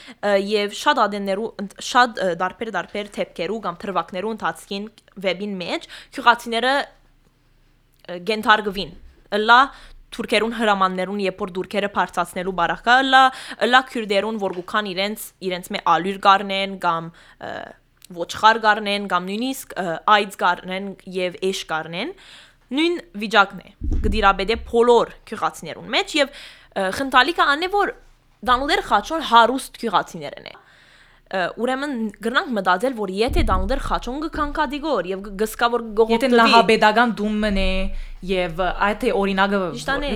եւ 0.48 0.76
շատ 0.78 1.00
ադեններու 1.04 1.48
շատ 1.88 2.22
դարբեր 2.40 2.70
դարբեր 2.78 3.10
թեփքերու 3.18 3.58
կամ 3.66 3.78
թրվակներու 3.82 4.32
ընթացքին 4.36 4.86
վեբին 5.26 5.58
մեջ 5.62 5.88
քյուրացիները 6.16 6.72
ը, 6.78 8.18
գենթարգվին 8.30 8.94
լա 9.44 9.60
թուրքերուն 10.16 10.54
հրամաններուն 10.56 11.20
երբ 11.26 11.42
որ 11.44 11.50
դուրքերը 11.58 11.90
բարձացնելու 11.98 12.54
բարակա 12.62 12.94
լա 13.04 13.22
լա 13.68 13.80
քյուրդերուն 13.92 14.38
որ 14.40 14.54
գուքան 14.58 14.88
իրենց 14.94 15.26
իրենց 15.48 15.68
մե 15.74 15.82
ալյուր 15.92 16.20
գարնեն 16.24 16.76
կամ 16.84 17.10
ոչխար 18.18 18.60
գարնեն 18.64 19.08
կամ 19.12 19.28
նույնիսկ 19.28 19.74
այծ 20.14 20.38
գարնեն 20.40 20.86
եւ 21.18 21.36
էշ 21.48 21.60
գարնեն 21.68 22.14
նույն 22.78 22.96
վիճակն 23.20 23.60
է 23.64 23.70
գդիրաբեդե 24.04 24.56
բոլոր 24.68 25.12
քյուղացիներուն 25.28 25.92
մեջ 25.92 26.14
եւ 26.18 26.32
ը, 26.32 26.67
խնդալիքը 26.98 27.50
ան 27.54 27.66
է 27.66 27.70
որ 27.74 27.92
դանուդեր 28.48 28.82
խաչոն 28.88 29.28
հարուստ 29.32 29.78
քյուղացիներն 29.82 30.50
է 30.52 30.56
ուրեմն 31.28 31.94
գրնանք 32.24 32.52
մտածել 32.56 32.94
որ 32.96 33.10
եթե 33.12 33.42
դանուդեր 33.48 33.80
խաչոն 33.84 34.20
գքանքադիգոր 34.22 35.08
եւ 35.10 35.24
գսկա 35.42 35.66
որ 35.74 35.82
Եթե 35.84 35.96
գողոպտվի 35.98 36.38
նահաբեդական 36.38 37.10
դումն 37.18 37.58
է 37.60 37.72
եւ 38.30 38.62
այդ 38.88 39.04
է 39.04 39.10
օրինակը 39.18 39.60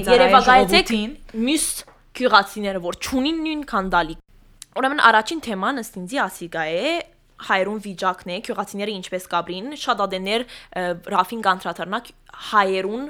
երևակայեցեք 0.08 0.92
մյուս 1.36 1.66
քյուղացիները, 2.16 2.80
որ 2.84 2.98
ճունին 3.04 3.38
նույն 3.44 3.62
կանդալի։ 3.72 4.16
Ուրեմն 4.72 5.02
առաջին 5.12 5.40
թեման 5.46 5.82
ըստ 5.82 5.96
ինձի 6.00 6.18
ասիգա 6.22 6.64
է 6.72 6.92
հայերուն 7.42 7.80
վիճակն 7.84 8.32
է, 8.32 8.36
քյուղացիները 8.46 8.92
ինչպես 9.02 9.24
կաբրին, 9.32 9.72
շատ 9.82 10.02
ադեներ 10.06 10.44
ռաֆին 11.12 11.42
կանտրատարնակ 11.46 12.10
հայերուն 12.52 13.06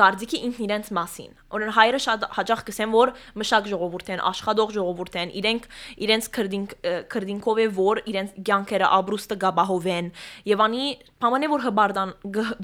գարձիկի 0.00 0.40
ինքն 0.46 0.64
իրենց 0.66 0.90
մասին։ 0.96 1.30
Օրեն 1.56 1.72
հայերը 1.76 2.00
շատ 2.06 2.26
հաջող 2.36 2.62
կսեն, 2.66 2.90
որ 2.96 3.12
մշակ 3.42 3.68
ժողովուրդ 3.72 4.10
են, 4.16 4.22
աշխատող 4.30 4.72
ժողովուրդ 4.76 5.18
են, 5.22 5.34
իրենք 5.40 5.68
իրենց 6.06 6.28
քրդինք 6.36 6.74
քրդինքով 7.12 7.60
է, 7.62 7.68
որ 7.76 8.02
իրենց 8.12 8.34
ցանկերը 8.48 8.90
աբրուստը 8.96 9.38
գաբահովեն։ 9.46 10.10
Եվ 10.52 10.64
անի 10.66 10.84
պամանե 11.22 11.50
որ 11.54 11.64
հբարդան 11.66 12.12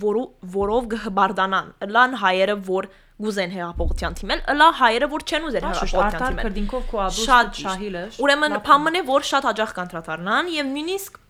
որու 0.03 0.27
որով 0.57 0.91
գհբարդանան։ 0.93 1.73
Լան 1.93 2.21
հայերը 2.23 2.59
որ 2.73 2.91
գուզեն 3.23 3.53
հեղափոխության 3.55 4.17
թիմել, 4.19 4.41
լա 4.59 4.69
հայերը 4.81 5.09
որ 5.13 5.25
չեն 5.29 5.45
ուզեր 5.49 5.67
հեղափոխության 5.69 6.23
թիմել։ 6.23 6.47
քրդինքով 6.47 6.87
քո 6.91 7.03
Շատ 7.19 7.53
ճիշտ։ 7.53 7.67
շահիլը։ 7.69 8.05
Ուրեմն 8.25 8.99
է 8.99 9.03
որ 9.13 9.27
շատ 9.31 9.49
հաջող 9.49 9.75
կանտրատարնան 9.79 10.51
եւ 10.57 10.73
նույնիսկ 10.73 11.22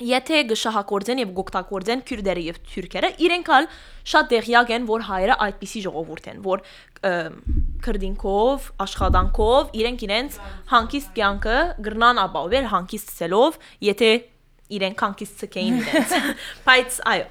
եթե 0.00 0.38
գշահակորձեն 0.48 1.20
եւ 1.22 1.32
գոկտակորձեն 1.36 2.02
քյուրդերը 2.08 2.42
եւ 2.46 2.58
թուրքերը 2.72 3.10
իրենք 3.26 3.50
ալ 3.56 3.68
շատ 4.12 4.30
դեղյակ 4.32 4.72
են 4.76 4.86
որ 4.88 5.04
հայերը 5.08 5.36
այդպիսի 5.46 5.82
ժողովուրդ 5.86 6.28
են 6.32 6.42
որ 6.46 6.64
քրդինքով 7.82 8.68
աշխատանքով 8.86 9.72
իրենք 9.82 10.04
իրենց 10.08 10.38
հանկիստ 10.72 11.14
կյանքը 11.18 11.58
գրնան 11.88 12.22
ապահովել 12.24 12.68
հանկիստ 12.72 13.16
ցելով 13.20 13.58
եթե 13.92 14.10
իրենք 14.72 15.04
հանկիստ 15.06 15.42
ցկեին 15.42 15.80
իրենց 15.82 16.14
բայց 16.68 17.00
այո 17.12 17.26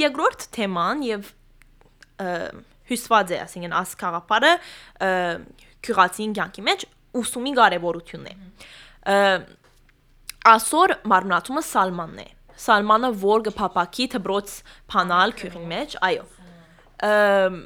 երկրորդ 0.00 0.48
թեման 0.54 1.06
եւ 1.08 1.30
հյուսված 2.90 3.32
է, 3.34 3.38
ասինքն 3.44 3.76
աս 3.80 3.94
խաղապարը 4.00 4.52
քյուրացին 5.86 6.34
կյանքի 6.38 6.64
մեջ 6.66 6.84
ուսումի 7.20 7.52
կարևորությունն 7.58 8.30
է։ 8.30 8.34
Ասոր 10.48 10.94
մարմնացումը 11.10 11.62
սալմանն 11.68 12.22
է։ 12.22 12.28
Սալմանը 12.60 13.10
որ 13.20 13.42
գփապակի 13.50 14.06
դբրոց 14.14 14.54
փանալ 14.92 15.34
քյուրին 15.36 15.68
մեջ, 15.74 15.98
այո։ 16.06 16.24
Ըմ 17.10 17.60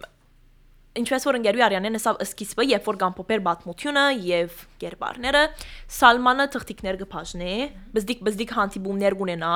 ինչպես 0.95 1.25
որ 1.27 1.37
ընկերուի 1.41 1.63
Արյանեն 1.67 1.99
հսավ 1.99 2.21
սկիզբը, 2.23 2.65
երբ 2.71 2.85
որ 2.87 2.99
կամփոփեր 3.01 3.41
բաթմությունը 3.47 4.03
եւ 4.29 4.59
կերպարները, 4.83 5.41
Սալմանը 5.97 6.47
թղթիկներ 6.55 6.99
կփաժնի, 7.01 7.55
բզդիկ 7.97 8.23
բզդիկ 8.29 8.55
հանդիպումներ 8.59 9.17
կունենա, 9.19 9.55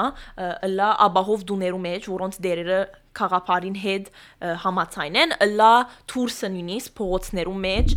լա 0.75 0.89
աբահով 1.07 1.45
դուներու 1.53 1.83
մեջ, 1.87 2.09
որոնց 2.11 2.41
դերերը 2.49 2.81
խաղապարին 3.19 3.79
հետ 3.85 4.11
համացայն 4.67 5.21
են, 5.23 5.37
լա 5.59 5.73
թուրսը 6.11 6.51
նույնիսկ 6.59 6.99
փողոցներու 6.99 7.59
մեջ, 7.69 7.97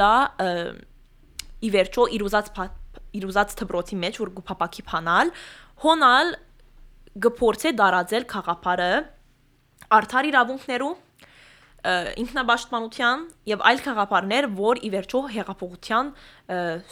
լա 0.00 0.14
ի 1.58 1.68
վերջո 1.74 2.08
իրուզած 3.18 3.48
իրուզած 3.48 3.56
թբրոցի 3.58 3.98
մեջ 4.02 4.20
որ 4.22 4.30
գուփապակի 4.38 4.84
փանալ, 4.88 5.32
հոնալ 5.82 6.32
գփորձե 7.24 7.72
դարածել 7.78 8.26
խաղապարը 8.32 8.90
արդար 9.98 10.28
իրավունքներու 10.28 10.94
ինքնաբաշխտմանության 12.18 13.20
եւ 13.48 13.60
այլ 13.70 13.82
խաղապարներ, 13.84 14.48
որ 14.58 14.80
ի 14.82 14.88
վերջո 14.94 15.20
հեղափոխության 15.34 16.10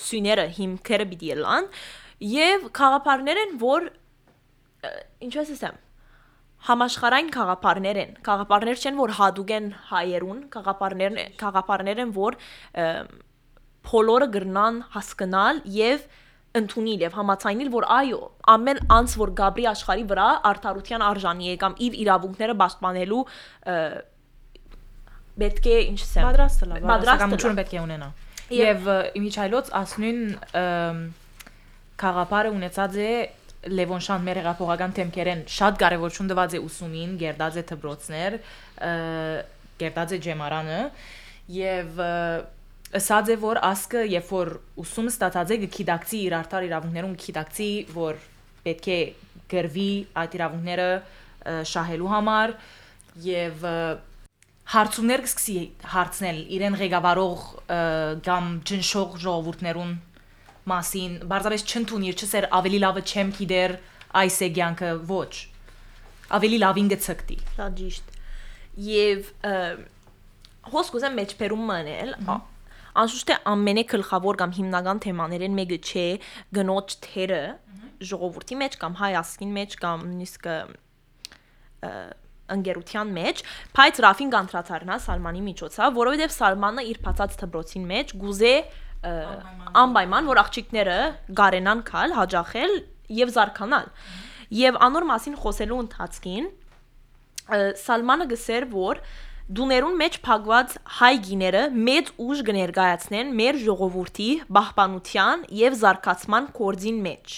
սյուները 0.06 0.45
հիմքերը 0.56 1.06
պիտի 1.11 1.33
լան 1.42 1.66
եւ 2.26 2.68
խաղապարներ 2.78 3.40
են, 3.42 3.56
որ 3.61 3.90
ինչպես 5.26 5.52
ասեմ 5.56 5.83
համաշխարային 6.66 7.30
խաղապարներ 7.35 7.99
են 8.02 8.14
խաղապարներ 8.26 8.80
չեն 8.83 8.97
որ 9.02 9.12
հadoop 9.18 9.50
են 9.56 9.66
հայերուն 9.90 10.40
խաղապարներ 10.54 11.18
խաղապարներ 11.42 12.02
են 12.06 12.14
որ 12.16 12.38
փոլորը 13.86 14.28
գրնան 14.36 14.80
հասկանալ 14.96 15.60
եւ 15.76 16.06
ընդունիլ 16.56 17.04
եւ 17.04 17.16
համացայինիլ 17.20 17.70
որ 17.74 17.86
այո 17.96 18.20
ամեն 18.52 18.78
անց 18.96 19.14
որ 19.20 19.32
գաբրի 19.40 19.66
աշխարի 19.72 20.04
վրա 20.12 20.28
արդարության 20.50 21.04
արժանի 21.06 21.50
է 21.52 21.56
կամ 21.62 21.74
իր 21.86 21.96
իրավունքները 22.02 22.54
պաշտպանելու 22.62 23.22
պետք 25.42 25.66
է 25.68 25.76
ինչ 25.90 26.00
ասեմ 26.06 26.26
Պատրաստ 26.26 26.64
լավ, 26.66 26.86
Պատրաստ 26.86 27.10
պատրաստությունը 27.12 27.58
պետք 27.60 27.74
է 27.76 27.80
ունենա։ 27.82 28.08
Եվ 28.56 28.88
իմիջայլոց 29.20 29.72
ասնուն 29.80 30.20
խաղապարը 32.00 32.54
ունեցած 32.56 32.98
է 33.04 33.10
Լևոն 33.66 34.02
Շան 34.06 34.26
մեր 34.26 34.40
հեղափոխական 34.40 34.92
թեմքերեն 34.96 35.40
շատ 35.50 35.78
կարևորություն 35.82 36.28
տված 36.30 36.52
է 36.54 36.60
ուսումին, 36.62 37.14
դբրոցներ, 37.72 38.36
գերդած 39.80 40.12
է 40.16 40.18
ջեմարանը 40.26 40.78
եւ 41.56 41.98
ասած 42.96 43.30
է 43.34 43.36
որ 43.42 43.60
ասկը 43.66 44.02
երբ 44.12 44.32
որ 44.32 44.50
ուսումը 44.82 45.12
ստացած 45.12 45.52
է 45.54 45.58
գիտակցի 45.76 46.20
իր 46.26 46.36
արդար 46.40 46.66
իրավունքներուն 46.68 47.14
գիտակցի 47.22 47.70
որ 47.96 48.20
պետք 48.66 48.88
է 48.96 48.98
գրվի 49.52 49.90
այդ 50.22 50.36
իրավունքները 50.38 50.88
շահելու 51.72 52.12
համար 52.12 52.54
եւ 53.26 53.66
հարցումներ 54.76 55.22
կսկսի 55.26 55.58
հարցնել 55.92 56.38
իրեն 56.56 56.78
ղեկավարող 56.80 57.44
կամ 58.26 58.48
ջնշող 58.70 59.18
ժողովուրդներուն 59.22 59.92
մասին 60.72 61.12
բարձրապես 61.30 61.64
չընդունիր 61.70 62.16
չսեր 62.24 62.48
ավելի 62.58 62.80
լավը 62.82 63.02
չեմ 63.06 63.30
գիտեր 63.36 63.76
այս 64.22 64.38
էգյանքը 64.48 64.90
ոչ 65.12 65.30
ավելի 66.36 66.58
լավին 66.64 66.90
գցկտի 66.96 67.38
շատ 67.54 67.78
ճիշտ 67.80 68.12
եւ 68.88 69.30
հոս 70.74 70.92
կուզեմ 70.96 71.18
մեջբերում 71.20 71.66
մնել 71.70 72.14
անշուշտ 73.02 73.32
է 73.32 73.36
ամենե 73.52 73.84
գլխավոր 73.92 74.38
կամ 74.42 74.54
հիմնական 74.56 75.02
թեմաներեն 75.06 75.56
մեկը 75.60 75.78
չէ 75.86 76.06
գնոջ 76.58 76.96
թերը 77.06 77.42
ժողովրդի 78.10 78.58
մեջ 78.62 78.78
կամ 78.82 78.96
հայ 79.00 79.12
ասկին 79.22 79.52
մեջ 79.56 79.76
կամ 79.82 80.06
նույնիսկ 80.06 80.48
ընկերության 82.56 83.12
մեջ, 83.16 83.40
բայց 83.76 84.00
Ռաֆին 84.06 84.32
կանտրացարնա 84.34 84.97
Սալմանի 85.06 85.40
միջոցով, 85.47 85.97
որովհետև 85.97 86.34
Սալմանը 86.36 86.84
իր 86.92 87.00
փածած 87.06 87.38
թբրոցին 87.40 87.88
մեջ 87.90 88.12
գուզե 88.23 88.52
անպայման 89.82 90.30
որ 90.30 90.40
աղջիկները 90.42 90.99
գարենան 91.40 91.82
քալ, 91.90 92.14
հաջախել 92.16 92.76
եւ 93.16 93.34
զարգանալ։ 93.36 93.90
Եվ 94.56 94.78
անոր 94.86 95.06
մասին 95.10 95.36
խոսելու 95.42 95.80
ընթացքին 95.86 96.49
Սալմանը 97.82 98.26
գսեր 98.32 98.68
որ 98.73 99.02
Դուներուն 99.47 99.93
մեջ 100.00 100.15
փակված 100.26 100.73
հայ 100.97 101.09
գիները 101.23 101.59
մեծ 101.89 102.09
ուժ 102.19 102.39
կներկայացնեն 102.49 103.28
մեր 103.39 103.59
ժողովրդի 103.63 104.26
պահպանության 104.56 105.45
եւ 105.59 105.76
զարգացման 105.82 106.49
կորձին 106.56 106.99
մեջ։ 107.04 107.37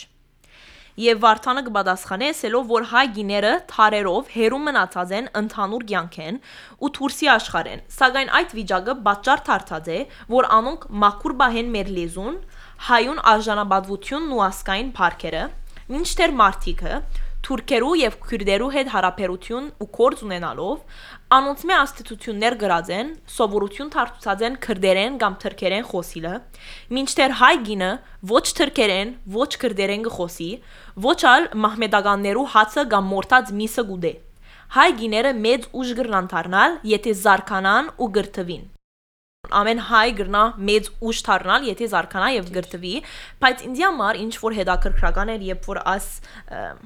Եվ 1.04 1.20
Վարդանը 1.26 1.64
կպատասխանի 1.66 2.30
ասելով, 2.32 2.64
որ 2.72 2.88
հայ 2.94 3.04
գիները 3.18 3.52
թարերով 3.74 4.32
հերու 4.38 4.62
մնացած 4.64 5.14
են 5.18 5.30
ընդհանուր 5.42 5.84
կյանքեն 5.92 6.40
ու 6.80 6.92
դուրսի 6.96 7.30
աշխարհեն, 7.36 7.84
սակայն 7.98 8.34
այդ 8.40 8.56
վիճակը 8.56 8.96
պատճառ 9.04 9.44
դարձած 9.52 9.92
է, 9.92 10.00
որ 10.32 10.50
անոնք 10.58 10.90
մաքուր 11.04 11.38
բահեն 11.44 11.72
մեր 11.76 11.94
լեզուն, 12.00 12.42
հայուն 12.88 13.24
արժանապատվությունն 13.36 14.34
ու 14.38 14.44
ազգային 14.48 14.92
բարքերը, 14.96 15.46
մինչդեռ 15.92 16.38
մարտիկը 16.40 17.02
թուրքերու 17.48 17.92
եւ 17.96 18.16
քուրդերու 18.24 18.70
հետ 18.74 18.88
հարաբերություն 18.92 19.68
ու 19.80 19.86
կորձ 19.94 20.22
ունենալով 20.26 21.04
անոնց 21.28 21.62
մե 21.68 21.74
աստիճություններ 21.76 22.54
գրած 22.60 22.90
են 22.96 23.08
սովորություն 23.28 23.88
դարձած 23.92 24.42
են 24.46 24.54
քրդերեն 24.64 25.16
կամ 25.20 25.34
թրքերեն 25.42 25.82
խոսիլը 25.88 26.30
մինչդեռ 26.96 27.34
հայ 27.40 27.50
գինը 27.66 27.88
ոչ 28.30 28.44
թրքերեն 28.60 29.10
ոչ 29.34 29.50
քրդերեն 29.64 30.06
գխոսի 30.06 30.48
ոչ 31.04 31.18
ալ 31.28 31.48
մահմեդականներու 31.64 32.46
հացը 32.54 32.84
կամ 32.94 33.12
մորթած 33.12 33.52
միսը 33.60 33.84
գուդե 33.90 34.12
հայ 34.78 34.88
գիները 35.02 35.34
մեծ 35.44 35.68
ուժ 35.82 35.92
գրնան 36.00 36.30
դառնալ 36.32 36.80
եթե 36.96 37.14
զարկանան 37.20 37.92
ու 37.98 38.10
գրթվին 38.16 38.64
ամեն 39.58 39.78
հայ 39.88 40.08
գրնա 40.18 40.40
մեծ 40.68 40.88
ուժ 41.08 41.20
դառնալ, 41.28 41.66
եթե 41.68 41.86
զարգանա 41.92 42.28
եւ 42.34 42.48
գրթվի, 42.56 42.90
բայց 43.40 43.62
ինձ 43.68 43.78
համար 43.84 44.18
ինչ 44.24 44.32
որ 44.42 44.56
հետաքրքրական 44.58 45.30
էր, 45.32 45.44
երբ 45.48 45.68
որ 45.70 45.80
աս 45.94 46.08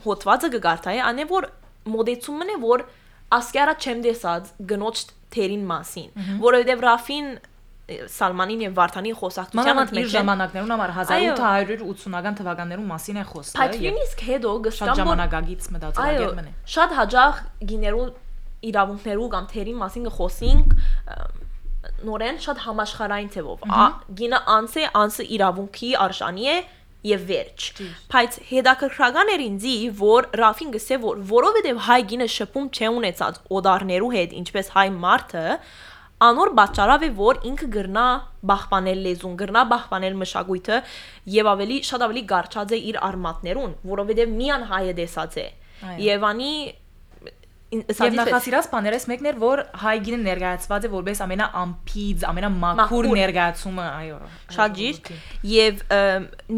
հոդվածը 0.04 0.50
կգարտայի, 0.52 1.00
անե 1.08 1.26
որ 1.32 1.48
մոդեցումն 1.96 2.52
է, 2.52 2.58
որ 2.62 2.84
ասկերա 3.38 3.74
չեմ 3.82 4.04
դեսած 4.06 4.52
գնոջ 4.72 5.02
թերին 5.32 5.64
մասին, 5.72 6.08
որովհետեւ 6.42 6.84
Ռաֆին 6.86 7.32
Սալմանին 7.92 8.60
եւ 8.62 8.74
Վարդանի 8.78 9.12
խոսակցության 9.18 9.90
մեջ 9.96 10.10
ժամանակներուն 10.12 10.72
համար 10.72 10.92
1880-ական 10.96 12.36
թվականներուն 12.38 12.86
մասին 12.92 13.18
է 13.18 13.24
խոսքը։ 13.32 13.58
Բայց 13.58 13.74
նույնիսկ 13.82 14.22
հետո 14.28 14.52
գշտամ 14.66 14.92
ժամանակագից 15.02 15.66
մտածելակերպն 15.76 16.46
է։ 16.46 16.54
Շատ 16.72 16.94
հաջող 16.98 17.40
գիներու 17.72 18.06
իրավունքներու 18.70 19.28
կամ 19.34 19.48
թերի 19.52 19.74
մասին 19.82 20.06
կխոսենք 20.08 20.76
նորեն 22.06 22.38
շատ 22.42 22.62
համաշխարային 22.62 23.30
թեվով 23.34 23.66
գինը 24.18 24.38
անց 24.54 24.76
է 24.78 24.84
անցը 25.02 25.26
իրավունքի 25.36 25.90
արժանի 26.06 26.48
է 26.52 26.56
եւ 27.06 27.22
վերջ 27.28 27.68
բայց 28.12 28.36
հետաքրքրական 28.50 29.30
էր 29.32 29.44
ինձի 29.46 29.76
որ 30.00 30.28
Ռաֆին 30.42 30.74
գսե 30.76 30.98
որ 31.02 31.22
որովհետեւ 31.32 31.80
հայ 31.86 32.00
գինը 32.12 32.28
շփում 32.36 32.68
չէ 32.76 32.90
ունեցած 32.98 33.40
օդարներու 33.58 34.12
հետ 34.16 34.36
ինչպես 34.42 34.70
հայ 34.76 34.86
մարդը 35.02 35.46
անոր 36.22 36.52
բաճարավ 36.58 37.02
է 37.02 37.10
որ 37.18 37.40
ինքը 37.50 37.68
գրնա 37.76 38.06
բախպանել 38.52 39.00
լեզուն 39.06 39.34
գրնա 39.40 39.62
բախպանել 39.72 40.20
մշակույթը 40.22 40.78
եւ 41.36 41.50
ավելի 41.52 41.78
շատ 41.88 42.04
ավելի 42.06 42.22
գարչած 42.32 42.76
է 42.76 42.78
իր 42.92 43.00
արմատներուն 43.08 43.74
որովհետեւ 43.92 44.36
միան 44.38 44.68
հայը 44.70 44.94
դեսած 45.02 45.40
է 45.42 45.48
Եվանի 45.82 46.52
Եվ 47.72 48.16
նախասիրած 48.18 48.66
բաներս 48.68 49.06
մեկն 49.08 49.28
էր, 49.30 49.36
որ 49.40 49.62
հայգինը 49.80 50.18
ներկայացված 50.26 50.86
է 50.86 50.90
որպես 50.92 51.22
ամենաամփիծ, 51.24 52.24
ամենամաքուր 52.28 53.08
ներկայացումը, 53.16 53.86
այո։ 54.02 54.18
Շատ 54.56 54.74
ճիշտ։ 54.80 55.08
Եվ 55.52 55.80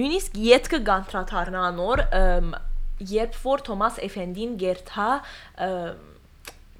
նույնիսկ 0.01 0.41
յետքը 0.49 0.81
գանտրաթարնա 0.91 1.69
նոր, 1.79 2.03
երբ 3.15 3.39
որ 3.45 3.65
Թոմաս 3.69 4.03
Էֆենդին 4.09 4.59
գերթա 4.65 5.09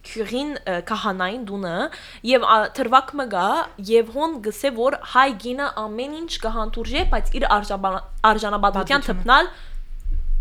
քյուրին 0.05 0.51
քահանային 0.89 1.45
դունը 1.49 1.77
եւ 2.29 2.47
թրվակ 2.77 3.13
մը 3.21 3.27
գա 3.33 3.47
եւ 3.91 4.11
հոն 4.17 4.35
գսե 4.45 4.73
որ 4.77 4.97
հայ 5.15 5.29
գինը 5.45 5.69
ամեն 5.85 6.17
ինչ 6.21 6.33
կհանդուրժե 6.45 7.05
բայց 7.15 7.31
իր 7.41 7.47
արժանապատվության 7.55 9.07
թփնալ 9.09 9.49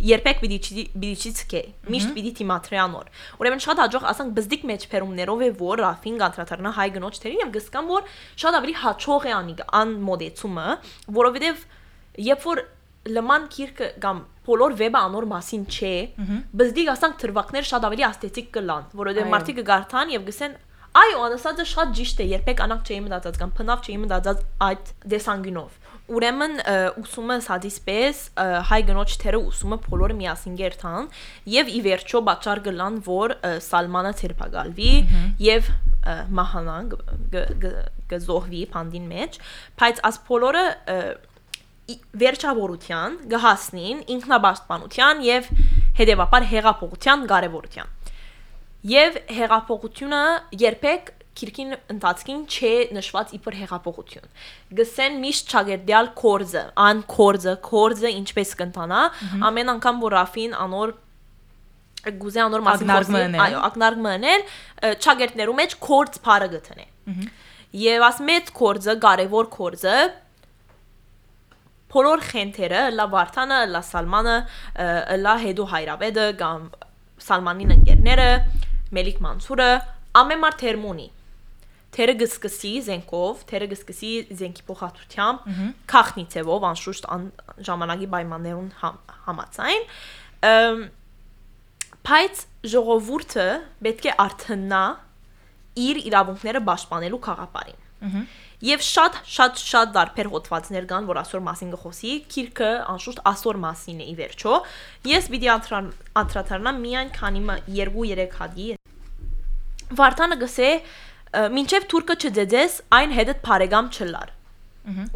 երբեք 0.10 0.42
պիտի 0.44 0.84
պիտի 1.04 1.30
չցկե 1.32 1.62
միշտ 1.94 2.14
պիտի 2.18 2.32
թիմատրի 2.40 2.80
անոր 2.84 3.12
ուրեմն 3.44 3.64
շատ 3.66 3.82
հաջող 3.84 4.08
ասենք 4.12 4.34
բզդիկ 4.40 4.66
մեջբերումներով 4.72 5.44
է 5.44 5.50
որ 5.64 5.84
ռաֆին 5.84 6.20
գանտրաթարնա 6.24 6.74
հայ 6.80 6.88
գնոջ 6.98 7.20
թերին 7.24 7.44
եւ 7.44 7.54
գսկան 7.58 7.90
որ 7.94 8.12
շատ 8.44 8.60
ավելի 8.60 8.76
հաջող 8.84 9.28
է 9.30 9.34
անի 9.38 9.56
ան 9.84 9.96
մոդեցումը 10.10 10.68
որովհետեւ 11.20 11.66
երբ 12.28 12.46
որ 12.50 12.64
լման 13.14 13.48
քիրքը 13.52 13.88
կամ 14.04 14.20
բոլոր 14.48 14.76
վեբը 14.80 15.00
անոր 15.08 15.26
մասին 15.32 15.64
չէ 15.72 15.96
բզդիկ 16.60 16.92
ասենք 16.94 17.18
թրվակներ 17.24 17.68
շատ 17.68 17.88
ավելի 17.90 18.06
աստետիկ 18.08 18.54
կլան 18.58 18.86
որովհետեւ 19.00 19.34
մարդիկ 19.34 19.60
կգարթան 19.60 20.14
եւ 20.14 20.30
գսեն 20.30 20.56
Այո, 20.94 21.22
անասածը 21.26 21.64
շատ 21.66 21.94
ճիշտ 21.98 22.20
է, 22.22 22.26
երբեք 22.36 22.60
անակ 22.68 22.82
չէի 22.86 22.98
մտածած 23.02 23.38
կամ 23.42 23.54
փնավ 23.58 23.80
չէի 23.88 23.96
մտածած 24.04 24.42
այդ 24.62 24.92
դեսանգինով։ 25.14 25.78
Ուրեմն 26.12 26.58
ուսումը 27.00 27.38
սադիսպես 27.46 28.18
հայ 28.68 28.80
գնոջ 28.90 29.14
թերը 29.22 29.40
ուսումը 29.48 29.78
բոլորը 29.86 30.18
միասին 30.20 30.58
գերտան 30.60 31.06
եւ 31.54 31.70
ի 31.72 31.80
վերջո 31.86 32.22
բաճար 32.28 32.62
գլան 32.66 32.98
որ 33.08 33.34
Սալմանը 33.64 34.12
ցերպակալվի 34.20 34.92
եւ 35.48 35.70
մահանան 36.40 36.90
գ- 36.92 37.00
գ- 37.32 37.46
գ- 37.64 37.86
գզոհվի 38.12 38.66
փանդին 38.74 39.06
մեջ, 39.14 39.40
բայց 39.80 40.04
աս 40.12 40.20
բոլորը 40.28 40.66
վերջավորության 42.24 43.16
գահասնին 43.32 44.04
ինքնաբաստանության 44.18 45.24
եւ 45.28 45.50
հետեւաբար 46.00 46.46
հեղափոխության 46.52 47.26
կարեւորության։ 47.32 47.92
Եվ 48.92 49.18
հեղափոխությունը 49.40 50.22
երբեք 50.64 51.12
քիրքին 51.40 51.76
ընթացքին 51.94 52.42
չէ 52.46 52.74
նշված 52.98 53.32
իբր 53.38 53.58
հեղափոխություն։ 53.62 54.28
Գսեն 54.80 55.16
միշտ 55.24 55.48
ճագերդյալ 55.54 56.10
կորզը, 56.20 56.64
ան 56.84 57.04
կորզը, 57.14 57.56
կորզը 57.68 58.12
ինչպես 58.24 58.54
կընթանա, 58.60 59.02
ամեն 59.50 59.74
անգամ 59.74 60.04
որ 60.04 60.16
Ռաֆին 60.20 60.58
անոր 60.64 60.94
գուզե 62.04 62.42
անոր 62.44 62.64
մասին 62.68 62.90
խոսի, 62.94 63.22
այո, 63.44 63.60
ակնարկը 63.70 64.14
ընել, 64.20 64.42
ճագերտներու 65.06 65.56
մեջ 65.60 65.76
կորձ 65.88 66.20
բարը 66.26 66.50
գտնե։ 66.54 66.86
Եվ 67.84 68.04
աս 68.10 68.20
մեծ 68.28 68.52
կորձը, 68.60 68.96
կարևոր 69.04 69.48
կորձը 69.54 69.96
բոլոր 71.94 72.24
խենթերը, 72.26 72.82
լա 72.98 73.06
Վարդանը, 73.14 73.58
լա 73.70 73.82
Սալմանը, 73.86 74.38
լա 75.24 75.34
Հետո 75.44 75.66
Հայրավեդը 75.74 76.26
կամ 76.40 76.64
Սալմանին 77.24 77.74
ընկերները, 77.78 78.30
Մելիք 78.98 79.20
Մանսուրը, 79.24 79.70
ամեմար 80.24 80.58
թերմոնի։ 80.64 81.06
Թերը 81.94 82.14
գսկսի 82.24 82.72
զենքով, 82.88 83.42
թերը 83.50 83.68
գսկսի 83.74 84.12
զենքի 84.40 84.64
փոխհատությամբ, 84.70 85.44
քախնի 85.94 86.24
ցևով 86.34 86.66
անշուշտ 86.74 87.08
ան, 87.14 87.28
ժամանակի 87.70 88.08
պայմաններուն 88.14 88.70
համ, 88.82 88.96
համացայն, 89.28 89.84
բայց 92.04 92.42
ժողովուրդը 92.74 93.48
պետք 93.88 94.08
է 94.10 94.16
արթնա 94.26 94.84
իր 95.84 96.00
իրավունքները 96.10 96.62
պաշտպանելու 96.70 97.22
խաղապարին։ 97.28 97.80
Եվ 98.64 98.84
շատ 98.84 99.16
շատ 99.28 99.62
շատ 99.64 99.90
դարբեր 99.96 100.28
հոդվածներ 100.34 100.86
կան, 100.90 101.08
որ 101.08 101.18
ասոր 101.24 101.42
մասին 101.48 101.72
կխոսի, 101.74 102.12
քիրքը 102.32 102.70
անշուշտ 102.94 103.20
ասոր 103.32 103.60
մասին 103.64 103.98
է 104.04 104.06
ի 104.12 104.16
վերջո։ 104.20 104.54
Ես 105.12 105.28
պիտի 105.34 105.50
անդրադառնամ 106.22 106.80
միայն 106.84 107.12
քանի 107.18 107.42
2-3 107.80 108.38
հատի։ 108.40 108.68
Վարդանը 110.00 110.38
գսե 110.44 110.70
«Ը, 110.74 110.82
մինչև 111.34 111.86
թուրքը 111.92 112.16
չձեձես, 112.24 112.80
այն 112.94 113.14
հետդ 113.18 113.40
բարեկամ 113.46 113.90
չլար։ 113.94 114.34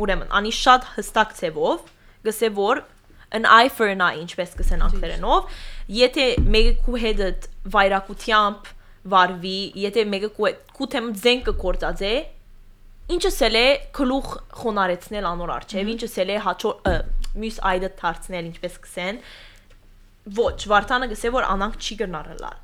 Ուրեմն, 0.02 0.30
անի 0.40 0.54
շատ 0.58 0.88
հստակ 0.96 1.34
ցևով 1.38 1.90
գսե 2.28 2.50
որ 2.58 2.82
an 3.38 3.46
eye 3.46 3.70
for 3.70 3.92
an 3.92 4.02
eye, 4.02 4.22
ինչպես 4.24 4.56
կսեն 4.58 4.86
անգլերենով, 4.88 5.58
եթե 5.92 6.28
մեկը 6.48 6.74
քու 6.86 7.00
հետդ 7.04 7.48
վայրակությամբ 7.74 8.70
վարվի, 9.14 9.58
եթե 9.84 10.06
մեկը 10.14 10.30
քու 10.78 10.88
թեմ 10.94 11.10
ձեն 11.24 11.44
կկործած 11.50 12.04
է, 12.08 12.14
ինչս 13.18 13.42
էլ 13.48 13.60
է 13.60 13.68
գլուխ 13.98 14.32
խոնարեցնել 14.62 15.28
անոր 15.32 15.54
արչև, 15.58 15.92
ինչս 15.96 16.18
էլ 16.24 16.32
է 16.32 16.40
հաճո 16.48 16.72
մյուս 17.44 17.60
այդը 17.72 17.92
դարձնել, 18.00 18.48
ինչպես 18.54 18.80
կսեն։ 18.88 19.20
Ոչ, 20.38 20.58
Վարդանը 20.72 21.12
գսե 21.12 21.36
որ 21.38 21.52
անանք 21.52 21.78
չի 21.84 22.00
գնարելալ 22.04 22.64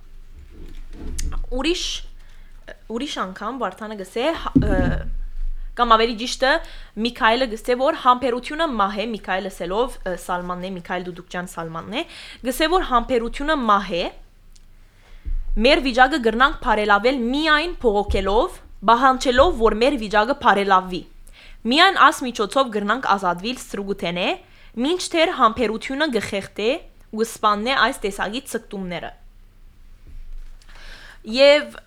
ուրիշ 1.53 1.83
ուրիշ 2.93 3.15
անգամ 3.23 3.59
Վարդանը 3.63 3.97
գսե 4.01 4.25
կամ 5.73 5.93
ավելի 5.95 6.15
ճիշտը 6.21 6.49
Միքայելը 7.03 7.47
գսե 7.53 7.75
որ 7.79 7.95
համբերությունը 8.03 8.67
մահ 8.73 8.97
է 9.03 9.05
Միքայելը 9.13 9.51
սելով 9.53 9.95
ը, 10.03 10.13
Սալմանն 10.23 10.67
է 10.67 10.71
Միքայել 10.75 11.07
Դուդուկյան 11.07 11.49
Սալմանն 11.53 11.95
է 11.97 12.03
գսե 12.45 12.67
որ 12.73 12.85
համբերությունը 12.91 13.55
մահ 13.63 13.89
է 13.97 14.03
մեր 15.63 15.81
վիճակը 15.87 16.19
գրնանք 16.27 16.61
բարելավել 16.67 17.17
միայն 17.33 17.73
փողոքելով 17.81 18.61
բահանչելով 18.89 19.57
որ 19.63 19.77
մեր 19.81 19.97
վիճակը 20.03 20.37
բարելավվի 20.43 21.01
միայն 21.73 21.99
աս 22.05 22.21
միջոցով 22.27 22.71
գրնանք 22.77 23.09
ազատվիլ 23.13 23.59
սրուգութենե 23.63 24.29
մինչդեռ 24.83 25.35
համբերությունը 25.39 26.07
գխեղտե 26.17 26.69
ու 27.13 27.27
սպաննե 27.29 27.77
այս 27.87 28.01
տեսակի 28.03 28.41
ցկտումները 28.53 29.11
Եվ 31.23 31.77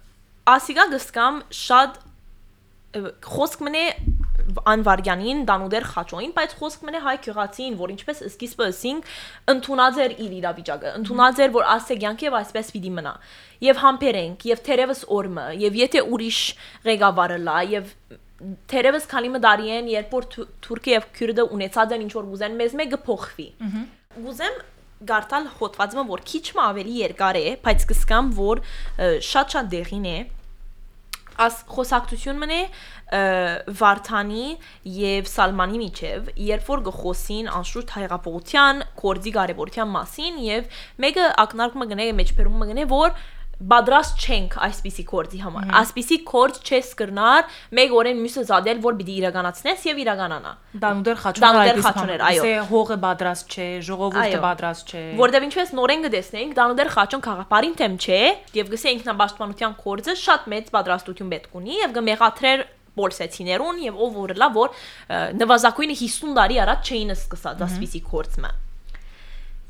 ասիգա 0.47 0.85
գսկամ 0.95 1.41
շատ 1.61 1.97
խոսք 3.27 3.63
մնե 3.67 3.83
անվարյանին 4.71 5.41
դանուդեր 5.49 5.87
խաչոին, 5.91 6.33
բայց 6.37 6.53
խոսք 6.61 6.85
մնե 6.87 7.01
հայ 7.07 7.15
քյուղացին, 7.25 7.75
որ 7.81 7.93
ինչպես 7.97 8.21
սկիզբը 8.31 8.69
ասինք, 8.71 9.09
ընդունած 9.53 9.99
էր 10.05 10.15
իր 10.27 10.37
իրավիճակը, 10.37 10.93
ընդունած 11.01 11.41
էր, 11.47 11.51
որ 11.57 11.67
ասեգյանք 11.75 12.23
եւ 12.27 12.37
այսպես 12.41 12.71
պիտի 12.77 12.93
մնա։ 12.97 13.15
Եվ 13.67 13.81
համբերենք, 13.83 14.47
եւ 14.53 14.63
թերևս 14.69 15.03
օրմը, 15.17 15.47
եւ 15.67 15.81
եթե 15.83 16.05
ուրիշ 16.15 16.41
ղեկավարը 16.87 17.39
լա 17.47 17.59
եւ 17.75 17.91
թերևս 18.71 19.11
քանի 19.11 19.29
մը 19.35 19.43
դարի 19.47 19.71
են, 19.77 19.87
երբ 19.97 20.11
որ 20.17 20.25
Թու- 20.37 20.49
Թուրքիա 20.67 20.97
եւ 20.97 21.05
Քյուրդը 21.17 21.45
ունեցած 21.57 21.95
են 21.97 22.03
ինչ 22.07 22.13
որ 22.17 22.27
ուզեն, 22.37 22.57
մեզ 22.61 22.75
մեկը 22.81 22.99
փոխվի։ 23.07 23.47
Ուզեմ 24.31 24.59
գարտալ 25.09 25.49
հոդվածը, 25.57 26.03
որ 26.09 26.21
քիչ 26.31 26.45
մը 26.57 26.63
ավելի 26.67 26.95
երկար 27.01 27.37
է, 27.41 27.47
բայց 27.65 27.87
կսկամ, 27.91 28.29
որ 28.37 28.61
շատ-շատ 29.27 29.73
դեղին 29.73 30.07
է 30.13 30.17
աս 31.45 31.59
խոսակցություն 31.71 32.41
մնե 32.43 32.61
ը, 32.67 33.21
Վարդանի 33.81 34.47
եւ 34.97 35.31
Սալմանի 35.31 35.81
միջև, 35.83 36.31
երբ 36.47 36.71
որ 36.73 36.85
գխոսին 36.89 37.51
անշուշտ 37.61 37.95
հայրապողության, 37.97 38.85
կորձի 39.03 39.33
կարևորության 39.37 39.93
մասին 39.97 40.41
եւ 40.47 40.71
մեկը 41.07 41.27
ակնարկումը 41.47 41.89
գնե 41.93 42.09
մեջբերումը 42.23 42.71
գնե, 42.73 42.87
որ 42.97 43.17
պատրաստ 43.57 44.25
չենք 44.27 44.55
այսպիսի 44.67 45.05
կորձի 45.09 45.39
համար։ 45.41 45.71
Այսպիսի 45.81 46.17
կորձ 46.29 46.59
չես 46.67 46.91
կրնար, 46.99 47.47
մեկ 47.79 47.95
օրեն 47.97 48.19
մյուսը 48.21 48.43
զադել, 48.51 48.83
որ 48.85 48.97
պիտի 48.99 49.15
իրականացնես 49.17 49.87
եւ 49.89 50.01
իրականանա։ 50.03 50.53
Դանդեր 50.83 51.21
խաչուներ, 51.23 51.81
խաչուներ, 51.87 52.25
այո։ 52.27 52.45
Իսկ 52.53 52.71
հողը 52.73 52.99
պատրաստ 53.07 53.57
չէ, 53.57 53.69
ժողովուրդը 53.89 54.41
պատրաստ 54.45 54.93
չէ։ 54.93 55.03
Որտեւ 55.17 55.47
ինչպես 55.47 55.73
նորեն 55.81 56.05
գտեսնենք, 56.07 56.57
դանդեր 56.61 56.93
խաչուն 56.97 57.25
խաղապարին 57.27 57.77
թեմ 57.81 57.97
չէ, 57.97 58.21
եւ 58.61 58.73
գսե 58.77 58.93
ինքնապաշտպանության 58.97 59.77
կորձը 59.87 60.17
շատ 60.21 60.49
մեծ 60.53 60.71
պատրաստություն 60.77 61.33
պետք 61.33 61.57
ունի 61.57 61.81
եւ 61.81 61.97
գմեղաթրեր 61.97 62.67
բոլսեցիներուն 62.97 63.81
եւ 63.87 63.99
ով 64.07 64.15
որ 64.17 64.33
լա 64.41 64.47
որ 64.57 64.77
նվազագույնը 65.37 65.97
50 66.01 66.37
տարի 66.39 66.61
առաջ 66.65 66.93
չէին 66.93 67.13
սկսած 67.17 67.65
այսպիսի 67.67 68.01
կորձը։ 68.09 68.53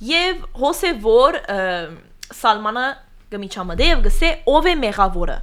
Եվ 0.07 0.44
հոսե 0.61 0.92
որ 1.03 1.40
Սալմանը 2.37 2.87
գմիչամդե 3.32 3.86
եւ 3.90 4.02
գսե 4.06 4.30
ով 4.52 4.66
է 4.70 4.74
մեղավորը։ 4.82 5.36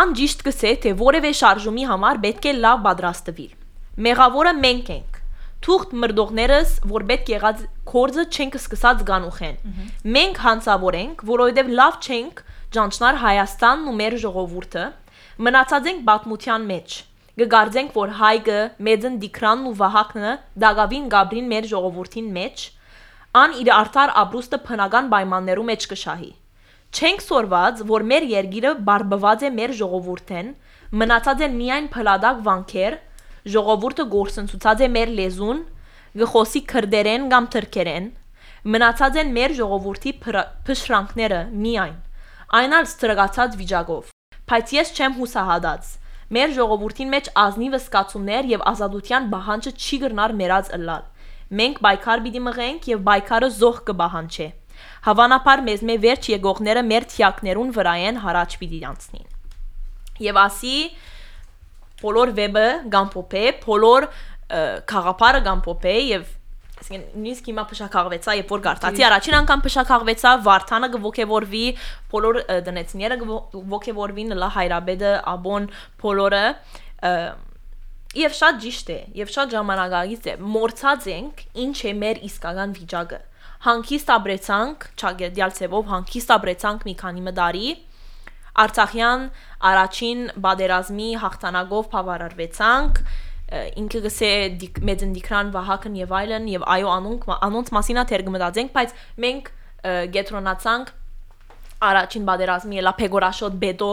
Ան 0.00 0.12
ճիշտ 0.18 0.42
գսե 0.46 0.72
թե 0.84 0.92
որևէ 0.98 1.30
շարժումի 1.40 1.84
համար 1.90 2.20
պետք 2.24 2.48
է 2.50 2.52
լավ 2.64 2.82
պատրաստվիլ։ 2.86 3.52
Մեղավորը 4.06 4.52
մենք 4.60 4.90
ենք։ 4.94 5.20
Թուղթ 5.60 5.94
մրդողներս, 6.02 6.70
որ 6.90 7.04
պետք 7.10 7.30
եղած 7.34 7.62
կորձը 7.90 8.24
չենք 8.30 8.58
սկսած 8.60 9.02
գանուխեն։ 9.10 9.56
Մենք 10.16 10.40
հանցավոր 10.46 10.98
ենք, 11.00 11.24
որովհետև 11.30 11.72
լավ 11.80 11.98
չենք 12.00 12.42
ճանչնար 12.76 13.20
Հայաստանն 13.24 13.90
ու 13.90 13.96
մեր 14.00 14.16
ժողովուրդը, 14.24 14.84
մնացած 15.46 15.90
ենք 15.90 16.04
պատմության 16.10 16.66
մեջ։ 16.70 16.98
Գգարձենք, 17.40 17.92
որ 18.00 18.14
Հայկը, 18.20 18.60
Մեծն 18.86 19.18
Դիկրանն 19.20 19.68
ու 19.70 19.76
Վահակնը 19.80 20.32
Դագավին 20.64 21.10
Գաբրին 21.14 21.50
մեր 21.50 21.68
ժողովրդին 21.70 22.30
մեջ 22.40 22.64
ան 23.30 23.52
իր 23.62 23.68
արդար 23.70 24.10
ապրուստը 24.24 24.58
փնական 24.66 25.08
պայմաններու 25.10 25.64
մեջ 25.68 25.84
կշահի։ 25.90 26.30
Չենք 26.90 27.20
սորված, 27.22 27.82
որ 27.86 28.04
մեր 28.10 28.24
երգիրը 28.30 28.72
բարբված 28.88 29.44
է 29.46 29.50
մեր 29.58 29.74
ժողովուրդեն, 29.80 30.48
մնացած 31.02 31.44
են 31.46 31.54
միայն 31.60 31.86
փլադակ 31.94 32.40
վանքեր, 32.48 32.96
ժողովուրդը 33.54 34.06
գործընծուցած 34.14 34.82
է 34.82 34.88
մեր 34.96 35.12
լեզուն, 35.20 35.60
գխոսի 36.22 36.62
քրդերեն 36.74 37.28
կամ 37.30 37.46
թրքերեն, 37.54 38.10
մնացած 38.74 39.20
են 39.22 39.32
մեր 39.38 39.54
ժողովրդի 39.60 40.12
փշրանքները 40.66 41.40
միայն, 41.54 41.94
այնալ 42.60 42.90
ստրգացած 42.90 43.56
վիճակով։ 43.62 44.10
Բայց 44.50 44.74
ես 44.74 44.90
չեմ 44.98 45.14
հուսահատած։ 45.20 45.94
Մեր 46.34 46.52
ժողովրդին 46.58 47.14
մեջ 47.14 47.30
ազնիվ 47.46 47.78
սկացումներ 47.78 48.50
եւ 48.50 48.66
ազատության 48.74 49.30
բահանջը 49.30 49.72
չի 49.78 49.96
գրնար 50.02 50.34
մերած 50.40 50.74
ըլլալ։ 50.74 51.06
Մենք 51.50 51.78
բայկար 51.82 52.20
պիտի 52.24 52.40
մղենք 52.46 52.88
եւ 52.90 53.00
բայկարը 53.10 53.48
զոհ 53.58 53.78
կբահանչե։ 53.90 54.48
Հավանաբար 55.06 55.62
մեզ 55.66 55.80
մե 55.88 55.96
վերջ 56.04 56.28
եկողները 56.30 56.82
մեր 56.86 57.06
թիակներուն 57.14 57.72
վրա 57.76 57.94
են 58.10 58.20
հարաճ 58.24 58.56
պիտի 58.60 58.80
անցնին։ 58.90 59.26
Եվ 60.30 60.38
ասի 60.40 60.74
բոլոր 62.00 62.32
վեբը 62.38 62.66
գամփոփե, 62.94 63.42
բոլոր 63.64 64.06
ը, 64.06 64.60
խաղապարը 64.92 65.40
գամփոփե 65.48 65.96
եւ 66.10 66.28
այսինքն 66.80 67.02
նույնիսկ 67.20 67.48
հիմա 67.50 67.64
փշակաղվեցա, 67.70 68.34
երբ 68.40 68.52
որ 68.54 68.62
գարտացի, 68.64 69.04
առաջին 69.10 69.36
անգամ 69.40 69.62
փշակաղվեցա, 69.66 70.30
Վարդանը 70.46 70.88
գողեվորվի, 70.94 71.64
բոլոր 72.14 72.38
դնեցիները 72.68 73.18
գողեվորվին, 73.20 74.34
լա 74.40 74.48
հայրաբեդը, 74.56 75.12
աբոն, 75.34 75.68
բոլորը 76.00 76.44
Եվ 78.10 78.32
շատ 78.34 78.56
ճիշտ 78.58 78.88
է, 78.90 78.98
եւ 79.20 79.28
շատ 79.30 79.52
ժամանակակից 79.54 80.24
է։ 80.26 80.32
Մորցած 80.42 81.04
ենք, 81.12 81.42
ինչ 81.62 81.76
է 81.86 81.90
մեր 81.94 82.20
իսկական 82.26 82.72
վիճակը։ 82.74 83.18
Հանկիստ 83.66 84.08
ապրեցանք, 84.14 84.86
ճագերդյալ 85.02 85.52
ծևով 85.58 85.90
հանկիստ 85.90 86.32
ապրեցանք 86.34 86.86
մի 86.88 86.94
քանի 87.02 87.22
մդարի։ 87.28 87.68
Արցախյան 88.60 89.22
առաջին 89.70 90.24
բادرազմի 90.42 91.10
հաղթանակով 91.22 91.90
բավարարվեցանք 91.94 92.98
ինքը 93.50 94.00
գսե 94.06 94.32
մեծն 94.90 95.14
դիկրան 95.14 95.52
վահակն 95.54 96.00
եւ 96.00 96.14
այլն 96.18 96.48
եւ 96.50 96.66
այո 96.74 96.90
անոնք 96.96 97.28
անոնց 97.46 97.70
մասինա 97.78 98.04
թերգմտածենք 98.10 98.74
բայց 98.74 98.92
մենք 99.24 99.50
գետրոնացանք 100.16 100.92
առաջին 101.90 102.26
բادرազմի 102.30 102.84
լա 102.86 102.92
պեգորաշոտ 103.00 103.58
բետո 103.64 103.92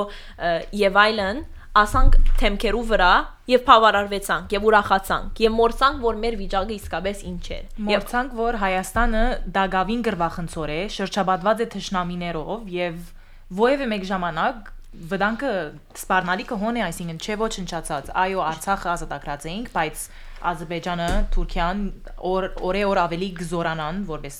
եւ 0.81 0.99
այլն 1.05 1.41
ասանք 1.77 2.15
թեմքերու 2.41 2.83
վրա 2.91 3.11
եւ 3.47 3.61
բավարարվեցանք 3.67 4.55
եւ 4.57 4.65
ուրախացանք 4.67 5.41
եւ 5.43 5.53
մորցանք 5.57 6.01
որ 6.07 6.17
մեր 6.23 6.37
վիճակը 6.41 6.75
իսկապես 6.77 7.21
ինչ 7.27 7.45
էր 7.57 7.67
Մորցանք, 7.87 8.33
որ 8.37 8.57
Հայաստանը 8.63 9.21
դագավին 9.57 10.01
գրվախնցոր 10.07 10.73
է, 10.73 10.79
շրջաբադված 10.97 11.63
է 11.63 11.67
թշնամիներով 11.77 12.73
եւ 12.77 12.97
ովևէ 13.67 13.87
մեկ 13.93 14.07
ժամանակ 14.11 14.73
վտանգը 15.11 15.53
սպառնալիքը 16.01 16.57
հոն 16.57 16.77
է, 16.79 16.83
այսինքն 16.87 17.17
չէ 17.21 17.35
ոչնչացած։ 17.43 18.11
Այո, 18.17 18.39
Արցախը 18.47 18.89
ազատագրած 18.93 19.47
էինք, 19.51 19.71
բայց 19.77 20.05
Ադրբեջանը, 20.51 21.09
Թուրքիան 21.35 21.83
օր 22.31 22.47
օրե 22.67 22.83
օր 22.87 23.01
ավելի 23.03 23.29
գզորանան, 23.37 23.99
որպես 24.09 24.39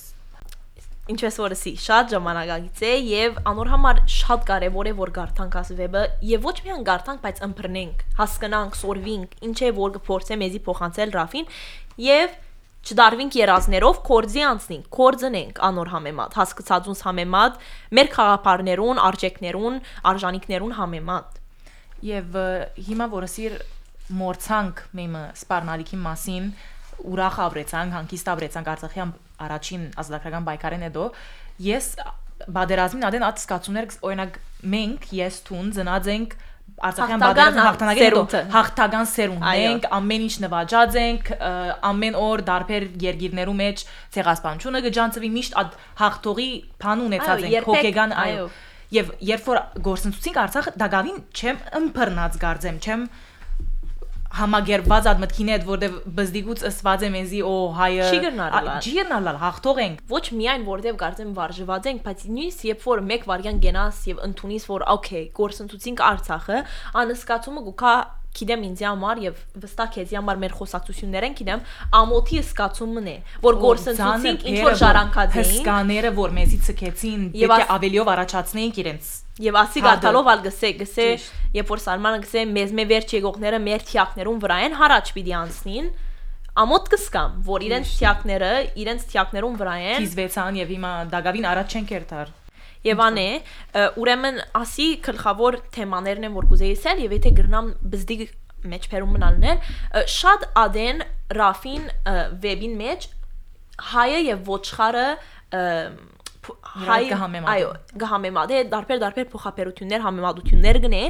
ինչպես 1.12 1.38
որ 1.40 1.54
ասի, 1.54 1.72
շատ 1.82 2.10
ժամանակակից 2.14 2.82
է 2.84 2.90
եւ 3.08 3.38
անոր 3.48 3.70
համար 3.72 4.00
շատ 4.14 4.42
կարեւոր 4.48 4.90
է 4.90 4.92
որ 4.98 5.12
գարտանք 5.18 5.56
աս 5.60 5.70
վեբը 5.78 6.02
եւ 6.28 6.48
ոչ 6.48 6.56
միայն 6.66 6.84
գարտանք, 6.88 7.22
բայց 7.24 7.40
ըմբռնենք, 7.48 8.04
հասկանանք, 8.18 8.76
սորվինք, 8.82 9.38
ինչ 9.48 9.58
է 9.58 9.70
որ 9.78 9.94
կփորձե 9.96 10.38
մեզի 10.42 10.60
փոխանցել 10.68 11.14
Ռաֆին 11.18 11.48
եւ 12.08 12.36
չդարվինք 12.88 13.36
երազներով 13.38 13.98
կորձի 14.06 14.44
անցնենք, 14.48 14.84
կորձնենք 14.98 15.58
անոր 15.68 15.90
համեմատ, 15.92 16.36
հասկացածունս 16.38 17.02
համեմատ, 17.08 17.58
մեր 17.98 18.10
խաղապարներուն, 18.14 19.00
արժեքներուն, 19.08 19.80
արժանինքներուն 20.12 20.76
համեմատ։ 20.78 21.40
ը, 22.38 22.46
հիմա 22.88 23.08
որ 23.12 23.26
ասիր 23.28 23.58
մորցանք 24.18 24.82
մեմը 24.96 25.24
սպառնալիքի 25.36 25.98
մասին 26.06 26.48
ուրախ 27.04 27.38
ապրեցանք, 27.48 27.96
հանգիստ 27.98 28.30
ապրեցանք 28.34 28.70
Արցախի 28.74 29.04
առաջին 29.48 29.82
ազատագրական 30.02 30.46
պայքարեն 30.48 30.84
հետո, 30.88 31.04
ես 31.68 31.86
բادرազմին 32.58 33.08
ադեն 33.08 33.26
ած 33.28 33.42
սկացում 33.42 33.78
էր 33.78 33.88
օրինակ 34.08 34.38
մենք 34.74 35.08
ես 35.18 35.38
ցուն 35.48 35.72
ծնած 35.78 36.10
ենք 36.14 36.36
Արցախյան 36.78 37.22
բادرազմի 37.22 37.62
հաղթանակի 37.64 38.02
հետո 38.04 38.40
հաղթական 38.52 39.06
սերունդ 39.10 39.46
ենք, 39.58 39.86
ամեն 39.98 40.24
ինչ 40.28 40.34
նվաճած 40.44 40.98
ենք, 41.02 41.30
ամեն 41.88 42.18
օր 42.22 42.42
դարբեր 42.48 42.86
երգիրներու 43.02 43.56
մեջ 43.58 43.82
ցեղասպանությունը 44.14 44.82
գջանցվի 44.86 45.30
միշտ 45.38 45.56
հաղթողի 46.02 46.48
բան 46.84 47.02
ունեցած 47.08 47.46
ենք, 47.48 47.68
հոգեգան 47.72 48.14
այո։ 48.22 48.46
Եվ 48.88 49.10
երբ 49.28 49.48
որ 49.48 49.58
գործընծուցինք 49.88 50.38
Արցախը, 50.44 50.70
դա 50.80 50.86
գավին 50.94 51.18
չեմ 51.34 51.58
ըմբռնած 51.78 52.38
գարձեմ, 52.44 52.78
չեմ 52.84 53.02
համագերբված 54.38 55.06
այդ 55.08 55.20
մտքին 55.22 55.50
հետ, 55.52 55.62
որտեվ 55.68 55.94
բզդիգուց 56.18 56.64
ըսված 56.68 57.04
է 57.06 57.08
մեզի 57.14 57.40
օ 57.48 57.54
հայը 57.78 58.08
Չի 58.08 58.18
գնալ 58.24 58.52
ա- 58.58 58.62
լալ։ 58.68 58.82
Չի 58.84 58.92
գնալ, 58.98 59.30
հաղթող 59.42 59.80
ենք։ 59.84 60.02
ոչ 60.12 60.22
միայն 60.38 60.66
որտեվ 60.68 60.98
կարծեմ 61.02 61.32
վարժված 61.38 61.88
ենք, 61.88 62.02
բայց 62.08 62.24
նույնիսկ 62.28 62.66
երբ 62.68 62.86
որ 62.88 63.02
մեկ 63.08 63.26
վարյան 63.32 63.58
գնաս 63.64 64.02
եւ 64.12 64.22
ընդունիս 64.28 64.68
որ 64.68 64.86
օքեյ, 64.98 65.24
գործընթացինք 65.38 66.04
Արցախը, 66.08 66.58
անսկացումը 67.02 67.64
գուքա 67.68 67.94
գիտեմ 68.38 68.64
ինձ 68.68 68.82
համար 68.88 69.22
եւ 69.24 69.38
վստահ 69.62 69.88
քեզի 69.98 70.18
համար 70.18 70.40
մեր 70.42 70.56
խոսակցություններ 70.58 71.26
են 71.28 71.36
գիտեմ 71.38 71.62
ամոթի 71.98 72.40
սկացումն 72.48 73.08
է 73.08 73.16
որ 73.44 73.58
գործընթացինք 73.62 74.44
ինչ 74.48 74.58
որ 74.68 74.76
ժառանգած 74.82 75.38
էինք 75.38 75.56
հսկաները, 75.58 76.12
որ 76.18 76.34
մեզի 76.38 76.58
ցկեցին, 76.68 77.22
պետք 77.38 77.58
է 77.58 77.68
ավելիով 77.78 78.10
առաջացնեինք 78.14 78.82
իրենց։ 78.82 79.10
Եվ 79.38 79.58
ասի 79.58 79.78
Հադը։ 79.78 79.88
գարտալով 79.88 80.28
ալ 80.32 80.40
գսե, 80.48 80.70
գսե, 80.82 81.06
երբ 81.58 81.68
որ 81.70 81.82
Սալմանը 81.84 82.22
գսե 82.24 82.42
մեզ 82.58 82.72
մե 82.78 82.84
վերջ 82.90 83.14
եկողները 83.18 83.60
մեր 83.68 83.84
թիակներուն 83.88 84.40
վրա 84.42 84.56
են 84.66 84.76
հարաճ 84.82 85.12
պիտի 85.14 85.34
անցնին, 85.38 85.92
ամոթ 86.58 86.90
կսկամ, 86.90 87.38
որ 87.46 87.66
իրենց 87.68 87.94
թիակները, 88.00 88.50
իրենց 88.82 89.06
թիակներուն 89.12 89.58
վրա 89.62 89.74
են 89.92 90.02
Քիզվեցան 90.02 90.58
եւ 90.58 90.74
հիմա 90.74 90.92
դակավին 91.14 91.48
առաջ 91.54 91.78
չենք 91.78 91.94
երթար։ 91.94 92.34
Եվ 92.86 93.00
անե, 93.08 93.28
ուրեմն 93.98 94.42
ասի 94.58 94.88
գլխավոր 95.08 95.58
թեմաներն 95.74 96.28
են 96.28 96.36
որ 96.38 96.48
կուզեի 96.52 96.76
ասել 96.78 97.02
եւ 97.04 97.16
եթե 97.18 97.32
գրնամ 97.38 97.72
բզդի 97.94 98.18
մեջ 98.68 98.86
փերում 98.92 99.16
մնալներ, 99.16 99.72
շատ 100.18 100.46
ադեն 100.62 101.02
Ռաֆին 101.38 101.90
վեբին 102.44 102.78
մեջ 102.78 103.08
հայը 103.92 104.22
եւ 104.26 104.48
ոչխարը 104.48 105.08
հայ 106.88 107.02
այո 107.52 107.72
գհամեմատե 108.00 108.60
դարբեր 108.72 109.00
դարբեր 109.02 109.26
փոխապերություններ 109.32 110.04
համեմատություններ 110.04 110.78
գնե 110.84 111.02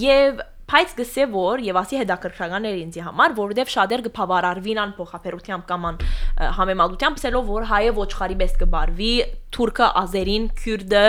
եւ 0.00 0.42
Բայց 0.64 0.92
գսե 0.98 1.24
որ 1.34 1.62
եւ 1.64 1.78
ասի 1.80 1.98
հետաքրքրական 2.00 2.66
էր 2.70 2.76
ինձի 2.80 3.02
համար, 3.04 3.34
որովհետեւ 3.38 3.72
շատեր 3.74 4.02
կփավարարվին 4.06 4.80
ան 4.84 4.94
փոխապերությամբ 4.98 5.66
կամ 5.68 5.88
ան 5.90 5.98
համեմատությամբ, 6.58 7.20
ասելով 7.20 7.50
որ 7.54 7.66
հայը 7.74 7.92
ոչխարի 7.98 8.38
պես 8.40 8.54
կբարվի, 8.62 9.12
թուրքը, 9.54 9.88
ազերին, 10.04 10.46
քյուրդը, 10.64 11.04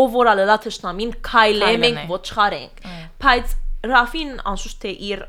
ով 0.00 0.16
որ 0.16 0.30
ալելա 0.32 0.56
թշնամին 0.64 1.12
քայլե 1.26 1.70
մենք 1.84 2.00
է։ 2.00 2.06
ոչխար 2.10 2.56
ենք։ 2.60 2.82
Բայց 3.20 3.54
Ռաֆին 3.90 4.32
անշուշտ 4.50 4.80
թե 4.84 4.90
իր 5.10 5.22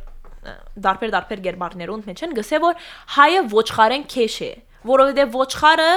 դարբեր 0.86 1.14
դարբեր 1.16 1.42
գերբարներուն 1.46 2.04
մեջ 2.08 2.24
են 2.26 2.34
գսե 2.38 2.60
որ 2.62 2.80
հայը 3.16 3.44
ոչխարեն 3.52 4.06
քեշ 4.12 4.36
է, 4.42 4.52
որովհետեւ 4.92 5.36
ոչխարը 5.38 5.92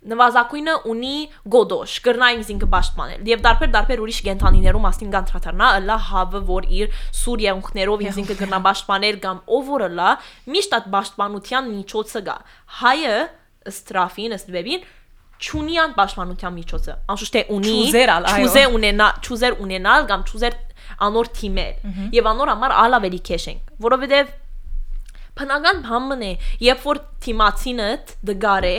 նվազագույնը 0.00 0.74
ունի 0.88 1.16
գոդոշ, 1.52 1.94
կրնային 2.04 2.44
զինքը 2.48 2.68
պաշտպանել։ 2.72 3.26
Եվ 3.30 3.42
դարբեր 3.44 3.72
դարբեր 3.74 4.02
ուրիշ 4.04 4.20
գենթանիներում 4.28 4.86
աստին 4.90 5.10
կանտրաթարնա, 5.14 5.66
լա 5.84 5.96
հավը 6.08 6.40
որ 6.48 6.68
իր 6.80 6.94
սուր 7.20 7.42
եղունքներով 7.44 8.04
ինքը 8.08 8.36
կրնա 8.40 8.60
պաշտպանել 8.64 9.20
կամ 9.26 9.42
ով 9.60 9.68
որը 9.74 9.90
լա, 10.00 10.14
միշտ 10.56 10.78
այդ 10.80 10.88
պաշտպանության 10.96 11.68
միջոցը 11.74 12.24
գա։ 12.30 12.36
Հայը 12.80 13.14
ստրաֆին, 13.70 14.36
ըստ 14.40 14.50
վեբին 14.56 14.88
չունի 15.40 15.76
ան 15.80 15.94
պաշտպանության 15.96 16.54
միջոցը։ 16.56 16.94
Անշուշտ 17.12 17.36
թե 17.36 17.42
ունի, 17.54 17.76
Չուզեր 17.80 18.10
ալ, 18.12 18.26
այո։ 18.28 18.40
չուզե 18.40 18.64
ունենա, 18.76 19.06
չուզեր 19.24 19.54
ունենալ 19.64 20.08
կամ 20.10 20.24
չուզեր 20.28 20.56
անոր 21.06 21.30
թիմել։ 21.40 21.74
Եվ 22.16 22.28
անոր 22.30 22.52
համար 22.52 22.74
ալ 22.80 22.96
ավելի 23.00 23.20
քեշ 23.30 23.46
ենք, 23.50 23.70
որովհետև 23.86 24.32
բնական 25.40 25.82
բամն 25.86 26.24
է, 26.26 26.32
երբ 26.66 26.84
որ 26.90 27.00
թիմացինդ 27.24 28.14
դգար 28.30 28.66
է 28.68 28.76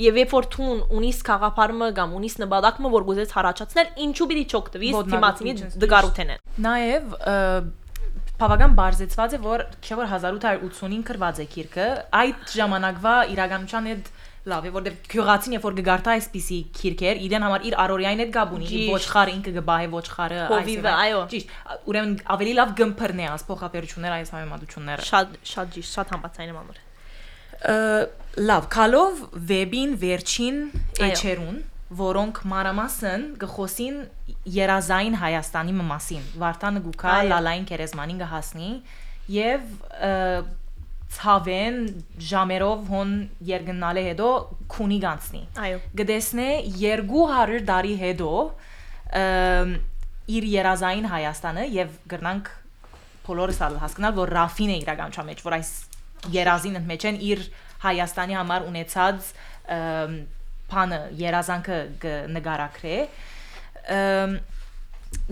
Եվ 0.00 0.20
երբ 0.20 0.32
որ 0.36 0.48
թուն 0.54 0.80
ունիս 1.00 1.18
խաղապարմը 1.28 1.90
կամ 1.98 2.14
ունիս 2.20 2.38
նպատակը 2.40 2.92
որ 2.94 3.06
գուզես 3.10 3.34
հարաճացնել, 3.36 3.90
ինչու 4.06 4.28
պիտի 4.30 4.44
ճիշտ։ 4.54 5.76
դգարութենը։ 5.84 6.36
Նաև 6.64 7.14
ը, 7.20 7.36
բավական 8.40 8.74
բարձեցված 8.78 9.36
է, 9.36 9.38
որ 9.44 9.66
չէ 9.84 9.96
որ 10.00 10.10
1885 10.16 11.04
գրված 11.10 11.40
է 11.44 11.46
քիրքը, 11.54 11.86
այդ 12.20 12.54
ժամանակվա 12.56 13.14
իրականության 13.34 13.88
հետ 13.90 14.10
լավ 14.48 14.64
է, 14.64 14.70
որտեղ 14.72 14.94
քյուղացին 15.12 15.54
երբ 15.56 15.64
որ 15.66 15.74
կգարտա 15.80 16.12
այսպիսի 16.16 16.58
քիրքեր, 16.78 17.18
իրեն 17.26 17.44
համար 17.44 17.64
իր 17.68 17.74
առօրյային 17.84 18.22
հետ 18.24 18.30
գաբունի, 18.36 18.68
ոչխարը 18.94 19.34
ինքը 19.36 19.52
գբահե 19.58 19.88
ոչխարը, 19.94 20.38
Հովիվը, 20.54 20.92
այո։ 20.96 21.18
Ճիշտ, 21.34 21.52
ուրեմն 21.92 22.14
ավելի 22.36 22.54
լավ 22.56 22.72
գմփրն 22.80 23.20
է 23.20 23.26
աս 23.36 23.44
փոխապերությունները 23.50 24.16
այս 24.20 24.32
համեմատությունները։ 24.36 25.08
Շատ 25.10 25.36
շատ 25.50 25.74
ճիշտ, 25.76 25.92
շատ 26.00 26.14
համաձայն 26.16 26.54
եմ 26.54 26.60
անոր։ 26.64 26.80
Ը, 26.80 26.89
լավ, 27.60 28.68
կալով 28.72 29.20
վեբին 29.50 29.92
վերջին 30.00 30.60
էջերուն, 31.10 31.58
որոնք 32.00 32.40
մանրամասն 32.52 33.26
գխոսին 33.42 33.96
երազային 34.54 35.16
Հայաստանի 35.20 35.74
մասին։ 35.90 36.24
Վարդանը 36.40 36.82
գուքա 36.86 37.10
Այո։ 37.16 37.30
լալային 37.34 37.66
կերեզմանին 37.70 38.20
գահասնի 38.22 38.70
եւ 39.34 39.64
ցավեն 41.10 41.78
ժամերով 42.30 42.86
հոն 42.92 43.14
երգնալը 43.50 44.02
հետո 44.06 44.28
քունի 44.70 44.98
գանցնի։ 45.04 45.42
Այո։ 45.66 45.80
Գտեսնե 46.00 46.48
200 46.78 47.60
տարի 47.70 47.94
հետո 48.04 48.30
իր 50.38 50.48
երազային 50.54 51.10
Հայաստանը 51.10 51.64
եւ 51.74 51.94
գրնանք 52.14 52.50
բոլորս 53.26 53.58
ալ 53.66 53.78
հասկանալ 53.82 54.14
որ 54.20 54.32
Ռաֆին 54.38 54.70
է 54.70 54.76
իրականության 54.84 55.28
մեջ 55.30 55.42
որ 55.46 55.56
այս 55.58 55.70
երազին 56.34 56.80
մեջ 56.90 57.06
են 57.10 57.20
իր 57.30 57.44
Հայաստանի 57.80 58.36
համար 58.36 58.66
ունեցած 58.70 59.28
բանը 60.70 60.98
երազանքը 61.20 61.78
նկարագրե 62.36 62.96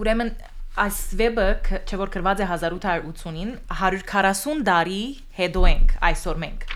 ուրեմն 0.02 0.32
այս 0.78 0.98
վեբը 1.18 1.46
չէ 1.84 1.98
որ 2.00 2.12
գրված 2.14 2.40
է 2.44 2.48
1880-ին 2.48 3.52
140 3.82 4.64
տարի 4.68 5.02
հետո 5.38 5.64
ենք 5.68 5.94
այսօր 6.08 6.42
մենք 6.44 6.66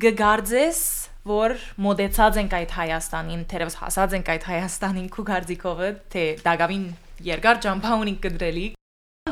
գգարձես 0.00 0.82
որ 1.28 1.56
մոդեցած 1.84 2.36
ենք 2.40 2.54
այդ 2.56 2.70
Հայաստանին, 2.78 3.40
թերևս 3.50 3.74
հասած 3.80 4.14
ենք 4.16 4.28
այդ 4.34 4.44
Հայաստանին 4.48 5.08
քու 5.12 5.24
գարձիկովը, 5.28 5.88
թե 6.12 6.22
դակավին 6.46 6.86
երկար 7.26 7.60
ճամփա 7.66 7.96
ունի 8.00 8.14
կդրելի, 8.24 8.66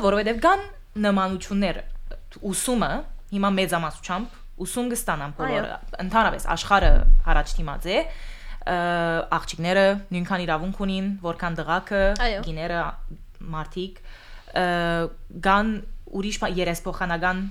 որովհետև 0.03 0.41
կան 0.43 0.65
նմանություններ 1.05 1.79
ուսումը 2.45 2.91
հիմա 3.29 3.49
մեծամասնությամբ 3.59 4.37
ուսում 4.65 4.89
կստանան 4.93 5.35
բոլորը 5.39 5.77
ընդհանրապես 6.03 6.47
աշխարհը 6.55 6.91
առաջ 7.33 7.53
դիմաց 7.59 7.87
է 7.89 7.97
աղջիկները 9.39 9.85
նույնքան 10.15 10.43
իրավունք 10.45 10.81
ունին 10.85 11.07
որքան 11.23 11.57
դղակը 11.59 12.01
գիները 12.47 12.81
մարդիկ 13.55 14.03
կան 15.47 15.71
ուրիշ 16.19 16.37
երեսփոխանական 16.59 17.41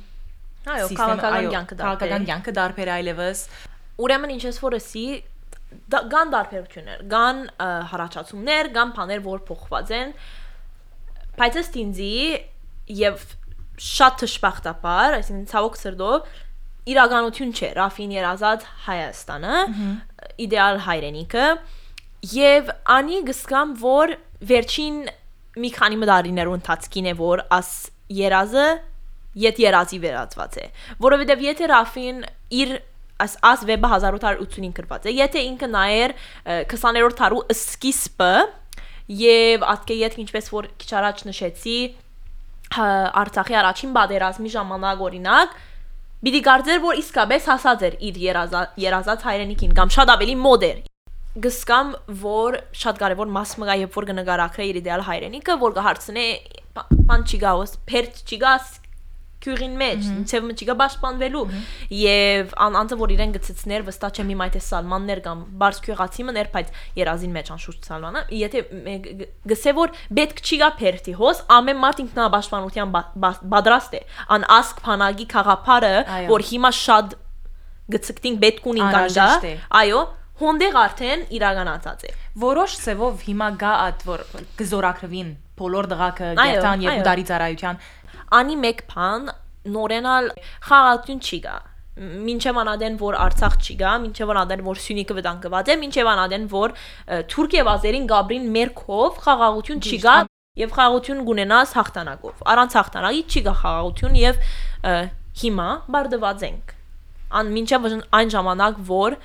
Այո, 0.69 0.87
քաղաքական 0.99 1.35
այո, 1.38 1.51
կյանքը 1.55 1.77
քաղաքական 1.79 2.11
դարբեր։ 2.12 2.29
կյանքը 2.29 2.53
դարբեր 2.59 2.88
այլևս 2.99 3.43
Ուրեմն 3.99 4.33
ինչպես 4.37 4.59
որ 4.62 4.77
էսի 4.79 5.05
դա- 5.91 6.05
կան 6.12 6.33
դարբերություններ, 6.35 7.01
կան 7.12 7.41
հարաճացումներ, 7.93 8.69
կան 8.77 8.93
բաներ, 8.99 9.23
որ 9.27 9.41
փոխված 9.49 9.91
են։ 9.99 10.12
Բայց 11.38 11.59
ըստ 11.62 11.79
ինձի 11.83 12.12
եւ 13.01 13.25
շատ 13.79 14.19
թշպախտապար, 14.23 15.17
այսինքն 15.19 15.49
ցավոք 15.53 15.79
սրտով 15.79 16.29
իրականություն 16.88 17.53
չէ 17.53 17.71
Ռաֆին 17.79 18.12
երազած 18.17 18.67
Հայաստանը, 18.88 19.57
իդեալ 20.45 20.79
հայրենիքը 20.88 21.47
եւ 22.33 22.71
անի 22.97 23.19
գսկամ 23.29 23.75
որ 23.83 24.14
վերջին 24.49 24.97
մի 25.62 25.71
քանի 25.75 25.99
մդարիներու 26.03 26.57
ընթացքին 26.59 27.09
է 27.12 27.14
որ 27.19 27.43
աս 27.59 27.73
երազը 28.19 28.69
ետ 29.38 29.61
երազի 29.62 29.99
վերածված 30.03 30.59
է 30.59 30.67
որովհետեւ 31.05 31.45
եթե 31.49 31.69
Ռաֆին 31.73 32.23
իր 32.59 32.75
աս 33.19 33.35
աս 33.51 33.64
վեբը 33.69 33.91
1885 33.99 34.75
գրված 34.79 35.09
է 35.11 35.14
եթե 35.19 35.43
ինքը 35.49 35.69
նայեր 35.75 36.14
ը, 36.14 36.59
20-րդ 36.71 37.19
դարու 37.19 37.41
սկիզբը 37.55 38.33
եւ 39.19 39.64
ատկե 39.75 39.97
եթե 39.99 40.23
ինչպես 40.25 40.51
որ 40.55 40.69
քիչ 40.79 40.91
առաջ 41.01 41.25
նշեցի 41.29 41.79
Արցախի 42.68 43.57
առաջին 43.62 43.92
բادرազմի 43.96 44.52
ժամանակ 44.54 45.02
օրինակ 45.09 45.57
Բիդի 46.18 46.40
գարձեր, 46.48 46.78
որ 46.83 46.98
իսկապես 46.98 47.44
հասած 47.48 47.83
էր 47.88 47.94
իր 48.09 48.16
երազած 48.83 49.26
հայրենիքին 49.28 49.74
կամ 49.78 49.92
շատ 49.94 50.12
ավելի 50.18 50.35
մոդ 50.42 50.64
էր 50.68 50.78
գսկամ, 51.44 51.92
որ 52.18 52.59
շատ 52.74 52.98
կարևոր 52.98 53.28
մաս 53.37 53.52
մը 53.62 53.76
երբ 53.85 53.98
որ 53.98 54.07
կնկարագրե 54.09 54.66
իր 54.68 54.78
իդեալ 54.81 55.04
հայրենիքը, 55.07 55.57
որ 55.62 55.76
կհարցնե 55.78 56.26
Պանչիգաոս, 57.09 57.76
Պերտ 57.87 58.22
Չիգաս 58.26 58.72
քյուրին 59.44 59.74
մեջ 59.79 60.07
ցեվը 60.31 60.55
չի 60.59 60.66
գա 60.68 60.74
պաշտպանվելու 60.81 61.42
եւ 61.98 62.55
ան 62.66 62.79
անձը 62.81 62.98
որ 63.03 63.12
իրեն 63.14 63.35
գծցներ 63.37 63.85
վստահ 63.88 64.11
չեմ 64.18 64.33
հիմա 64.35 64.48
եթե 64.48 64.62
սալմաններ 64.68 65.22
կամ 65.29 65.44
բարձ 65.62 65.81
քյուղացի 65.87 66.27
մներ 66.29 66.51
բայց 66.57 66.72
երազին 66.98 67.33
մեջ 67.38 67.53
անշուշտ 67.55 67.88
սալմանը 67.88 68.24
եթե 68.38 68.62
գսե 69.53 69.74
որ 69.79 69.94
պետք 70.18 70.42
չի 70.48 70.61
գա 70.64 70.70
փերտի 70.83 71.16
հոս 71.22 71.42
ամեն 71.59 71.81
մարդ 71.85 72.05
բա- 73.24 73.40
պատրաստ 73.55 73.96
է 73.98 74.03
ան 74.38 74.46
ասկ 74.59 74.83
փանագի 74.88 75.27
խաղապարը 75.33 75.94
որ 76.35 76.46
հիմա 76.51 76.70
շատ 76.83 77.16
գծկտին 77.94 78.38
պետք 78.44 78.66
ունին 78.68 78.85
կան 78.85 78.94
դա 78.94 79.27
Անհրաժեշտ 79.29 79.44
է։ 79.48 79.53
այո 79.83 80.01
հոնդեղ 80.38 80.77
արդեն 80.79 81.22
իրականացած 81.38 82.03
է 82.09 82.11
որոշ 82.42 82.74
ծևով 82.85 83.22
հիմա 83.29 83.48
գա 83.62 83.70
այդ 83.88 84.03
որ 84.09 84.20
գզորակրվին 84.61 85.31
բոլոր 85.59 85.88
դղակը 85.90 86.27
Այո, 86.29 86.37
գերտան 86.38 86.83
եւ 86.85 86.98
դարի 87.09 87.24
ծառայության 87.31 87.79
անի 88.38 88.57
մեկ 88.62 88.85
բան 88.93 89.29
նորենալ 89.79 90.31
խաղաղություն 90.69 91.21
չի 91.25 91.41
գա 91.49 91.59
մինչև 91.99 92.59
անադեն 92.62 92.97
որ 93.01 93.17
Արցախ 93.19 93.55
չի 93.59 93.75
գա, 93.81 93.93
մինչև 94.05 94.31
անադեն 94.33 94.61
որ 94.69 94.81
Սյունիքը 94.85 95.14
վտանգված 95.19 95.71
է, 95.73 95.77
մինչև 95.83 96.11
անադեն 96.12 96.45
որ 96.53 96.75
Թուրք 97.33 97.57
եւ 97.59 97.71
ազերին 97.73 98.07
Գաբրին 98.12 98.47
մերքով 98.55 99.19
խաղաղություն 99.25 99.83
չի 99.83 99.99
գա 100.05 100.14
եւ 100.62 100.75
խաղաղություն 100.77 101.25
գունենաս 101.29 101.75
հաղթանակով։ 101.79 102.45
Առանց 102.55 102.77
հաղթանակի 102.79 103.25
չի 103.29 103.43
գա 103.49 103.55
խաղաղություն 103.62 104.17
եւ 104.19 104.41
հիմա 105.43 105.69
բարդված 105.99 106.47
ենք։ 106.49 106.73
Ան 107.38 107.53
մինչև 107.59 107.91
այն 108.19 108.33
ժամանակ 108.35 108.81
որ 108.88 109.19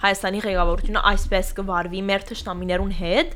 Հայաստանի 0.00 0.40
ղեկավարությունը 0.46 1.00
այսպես 1.10 1.48
կվարվի 1.58 2.00
մեր 2.08 2.22
թշնամիներուն 2.30 2.92
հետ, 3.00 3.34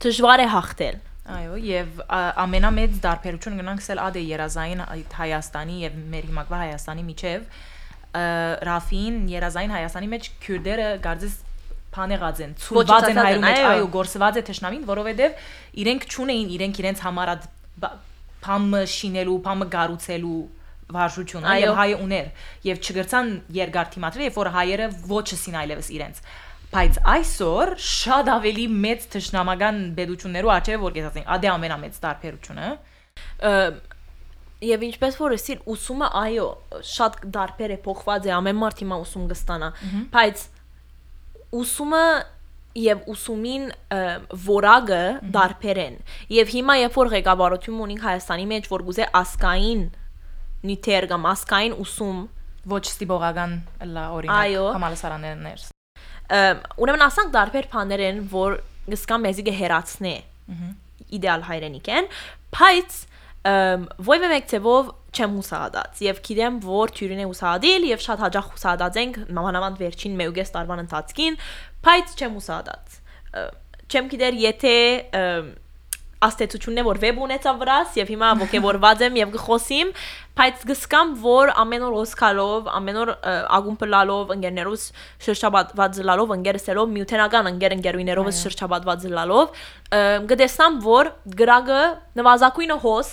դժվար 0.00 0.40
է 0.40 0.46
հաղթել։ 0.54 1.00
Այո, 1.30 1.58
եւ 1.64 2.00
ամենամեծ 2.44 2.96
դարբերությունը 3.04 3.60
գնանք 3.60 3.84
սել 3.84 4.00
ադե 4.06 4.22
երազային 4.30 4.82
այդ 4.86 5.14
Հայաստանի 5.20 5.76
եւ 5.84 5.98
մեր 6.14 6.26
հիմակվա 6.30 6.60
Հայաստանի 6.64 7.04
միջև 7.10 7.46
Ռաֆին 8.70 9.18
երազային 9.30 9.74
Հայաստանի 9.76 10.10
մեջ 10.10 10.28
քյուրդերը 10.44 10.88
գարձես 11.06 11.36
փանեղած 11.94 12.40
են, 12.44 12.54
ցուրված 12.60 12.90
են 12.90 12.90
Ոչնչացած 12.90 13.10
են, 13.10 13.20
հայրու 13.20 13.44
մեջ, 13.44 13.60
այո։ 13.70 13.86
գործված 13.94 14.36
է 14.40 14.42
թշնամին, 14.50 14.82
որովհետեւ 14.90 15.46
իրենք 15.82 16.06
ճունեին 16.14 16.52
իրենք 16.56 16.80
իրենց 16.80 17.02
համար 17.06 17.32
այդ 17.34 17.46
փամը 18.46 18.82
շինելու, 18.94 19.38
փամը 19.46 19.66
գառուցելու 19.74 20.38
վարժությունը 20.90 21.56
եւ 21.60 21.74
հայը 21.80 21.98
ուներ 22.04 22.30
եւ 22.66 22.80
չգրցան 22.80 23.32
երկար 23.58 23.90
թիմատրել, 23.94 24.26
երբ 24.26 24.38
որ 24.40 24.50
հայերը 24.56 24.86
ոչը 25.10 25.38
սին 25.40 25.58
այլևս 25.60 25.90
իրենց 25.98 26.22
բայց 26.70 26.98
այսօր 27.12 27.72
շատ 27.82 28.28
ավելի 28.30 28.66
մեծ 28.86 29.06
թշնամական 29.14 29.78
բեդություններու 29.96 30.52
աչե 30.54 30.76
որ 30.84 30.96
կեցածին 30.96 31.30
ադե 31.36 31.48
ամենամեծ 31.54 31.96
տարբերությունը 32.04 32.68
Եվ 34.60 34.82
ինչպես 34.90 35.14
որ 35.16 35.34
էսիր 35.38 35.60
ուսումը 35.72 36.08
այո 36.20 36.46
շատ 36.84 37.14
դարբեր 37.34 37.72
է 37.74 37.78
փոխված 37.86 38.26
է 38.28 38.34
ամեն 38.36 38.58
մարդ 38.60 38.82
հիմա 38.84 38.98
ուսում 39.06 39.24
կստանա 39.30 39.70
բայց 40.12 40.42
ուսումը 41.60 42.02
եւ 42.80 43.08
ուսումին 43.10 43.64
որակը 44.46 45.00
դարբեր 45.34 45.80
են 45.86 45.96
եւ 46.36 46.52
հիմա 46.54 46.76
երբ 46.84 47.00
որ 47.00 47.12
ղեկավարություն 47.16 47.82
ունենք 47.88 48.06
Հայաստանի 48.06 48.46
մեջ 48.52 48.70
որ 48.70 48.86
գուզե 48.90 49.08
ասկային 49.24 49.82
նյութեր 50.70 51.08
կամ 51.10 51.28
ասկային 51.34 51.76
ուսում 51.82 52.22
ոչ 52.70 52.84
ստիպողական 52.92 53.58
լա 53.96 54.06
օրինակ 54.20 54.40
Այո։ 54.44 54.64
համալսարաններ 54.76 55.36
ը, 55.40 55.40
ուրեմն 56.30 57.04
ասանք 57.06 57.32
դարբեր 57.36 57.66
բաներ 57.74 58.02
են 58.06 58.20
որ 58.30 58.58
գսկամ 58.90 59.24
մեզի 59.26 59.44
կհերացնե 59.50 60.14
իդեալ 61.16 61.42
հայրենիք 61.50 61.90
են 61.96 62.08
բայց 62.54 62.98
ըմ, 63.50 63.84
ովևէ 64.04 64.30
մեկ 64.30 64.48
ցևով 64.50 64.90
չեմ 65.10 65.32
հուսադած 65.40 66.02
եւ 66.06 66.20
գիտեմ 66.26 66.58
որ 66.66 66.92
թյուրին 66.98 67.22
է 67.24 67.26
հուսադիլ 67.30 67.86
եւ 67.90 68.02
շատ 68.04 68.22
հաջող 68.24 68.50
հուսադած 68.54 68.98
ենք 69.00 69.16
մանավանդ 69.40 69.80
վերջին 69.80 70.18
մեուգես 70.20 70.52
տարվան 70.54 70.82
ընթացքին 70.84 71.38
բայց 71.86 72.14
չեմ 72.20 72.36
հուսադած 72.38 72.98
Ը, 73.30 73.42
չեմ 73.90 74.08
գիտեր 74.10 74.38
եթե 74.42 74.74
ըմ, 75.18 75.50
աստեցությունն 76.26 76.80
է 76.80 76.84
որ 76.84 76.98
վեբ 77.00 77.20
ունեցա 77.24 77.52
վրաս 77.60 77.94
եւ 78.00 78.10
հիմա 78.12 78.30
ողջորված 78.40 79.04
եմ 79.06 79.16
եւ 79.20 79.30
գխոսիմ 79.36 79.92
բայց 80.40 80.66
գսկամ 80.70 81.14
որ 81.22 81.52
ամեն 81.62 81.86
օր 81.86 81.96
օսկալով 82.00 82.68
ամեն 82.80 83.00
օր 83.00 83.12
ը, 83.14 83.32
ագումբը 83.56 83.88
լալով 83.94 84.34
ընկերներուս 84.36 84.84
շրջապատված 85.26 86.02
լալով 86.10 86.36
ընկերսելով 86.36 86.92
միութենական 86.98 87.50
ընկեր 87.54 87.76
ընկերուիներովս 87.78 88.44
շրջապատված 88.44 89.08
լալով 89.16 89.64
գտեսնամ 90.30 90.78
որ 90.86 91.12
գրագը 91.40 91.82
նվազագույնը 92.20 92.78
հոս 92.84 93.10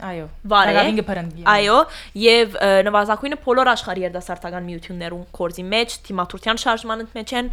այո 0.00 0.26
Վար 0.48 0.70
է։ 0.70 0.74
Դարավին 0.74 0.98
գբրն 1.00 1.26
Այո, 1.50 1.78
եւ 2.20 2.54
նվազագույնը 2.86 3.38
բոլոր 3.44 3.70
աշխարհի 3.74 4.04
երդասարտական 4.06 4.64
միություններուն 4.70 5.26
կորզի 5.36 5.64
մեջ, 5.74 5.96
թիմատուրության 6.08 6.60
շարժման 6.64 7.04
մեջ 7.18 7.34
են 7.40 7.50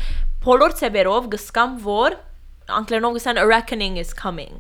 բոլոր 0.48 0.78
ցեվերով 0.80 1.28
գսկամ 1.36 1.76
որ 1.88 2.18
անգլերենով 2.68 3.14
գսան 3.18 3.40
a 3.42 3.46
reckoning 3.48 3.98
is 4.02 4.12
coming։ 4.18 4.52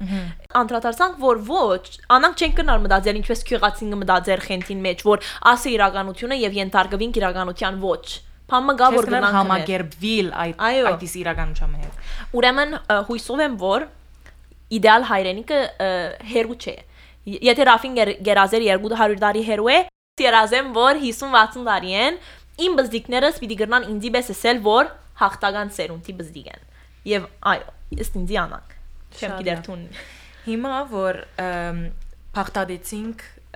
Անդրադարձանք 0.57 1.17
որ 1.21 1.41
ոչ, 1.47 1.81
անանք 2.17 2.41
չեն 2.43 2.53
կնար 2.59 2.81
մտածել 2.85 3.19
ինչպես 3.21 3.43
քյուղացին 3.49 3.97
մտածել 4.01 4.43
խենթին 4.47 4.81
մեջ, 4.87 5.03
որ 5.07 5.27
ասը 5.51 5.73
իրականությունը 5.75 6.39
եւ 6.43 6.57
ենթարկվին 6.61 7.13
իրականության 7.21 7.79
ոչ։ 7.83 8.05
Փամը 8.47 8.73
գա 8.79 8.87
որ 8.95 9.07
գնանք 9.11 9.35
համագեր։ 9.35 9.81
համագերբվիլ 9.83 10.27
այդ 10.43 10.61
Այո։ 10.67 10.83
այդ 10.87 11.01
իս 11.07 11.13
իրականության 11.19 11.71
հետ 11.83 12.37
Ուրեմն 12.37 12.75
հույսով 13.09 13.41
եմ 13.43 13.57
որ 13.59 13.85
իդեալ 14.77 15.03
հայրենիքը 15.11 15.57
հերու 16.31 16.57
չէ։ 16.63 16.75
Եթե 17.47 17.65
Ռաֆին 17.67 17.97
գեր- 17.97 18.15
գերազեր 18.23 18.65
200 18.87 19.19
տարի 19.19 19.43
հերու 19.51 19.67
է, 19.67 19.79
երազեմ 20.23 20.69
որ 20.77 21.01
50-60 21.03 21.67
տարի 21.67 21.91
են, 22.07 22.19
իմ 22.67 22.77
բզդիկներս 22.79 23.41
պիտի 23.43 23.57
գրնան 23.61 23.87
ինձի 23.91 24.11
պես 24.15 24.31
ասել 24.33 24.61
որ 24.65 24.91
հաղթական 25.21 25.73
սերունդի 25.75 26.13
բզդիկ 26.21 26.47
են։ 26.55 26.61
Եւ 27.11 27.27
այո, 27.51 27.67
ըստ 27.95 28.17
ինձի 28.21 28.39
անանք։ 28.43 28.75
Չեմ 29.17 29.35
գիտեր 29.37 29.61
տուն։ 29.67 29.83
Հիմա 30.47 30.73
որ 30.91 31.21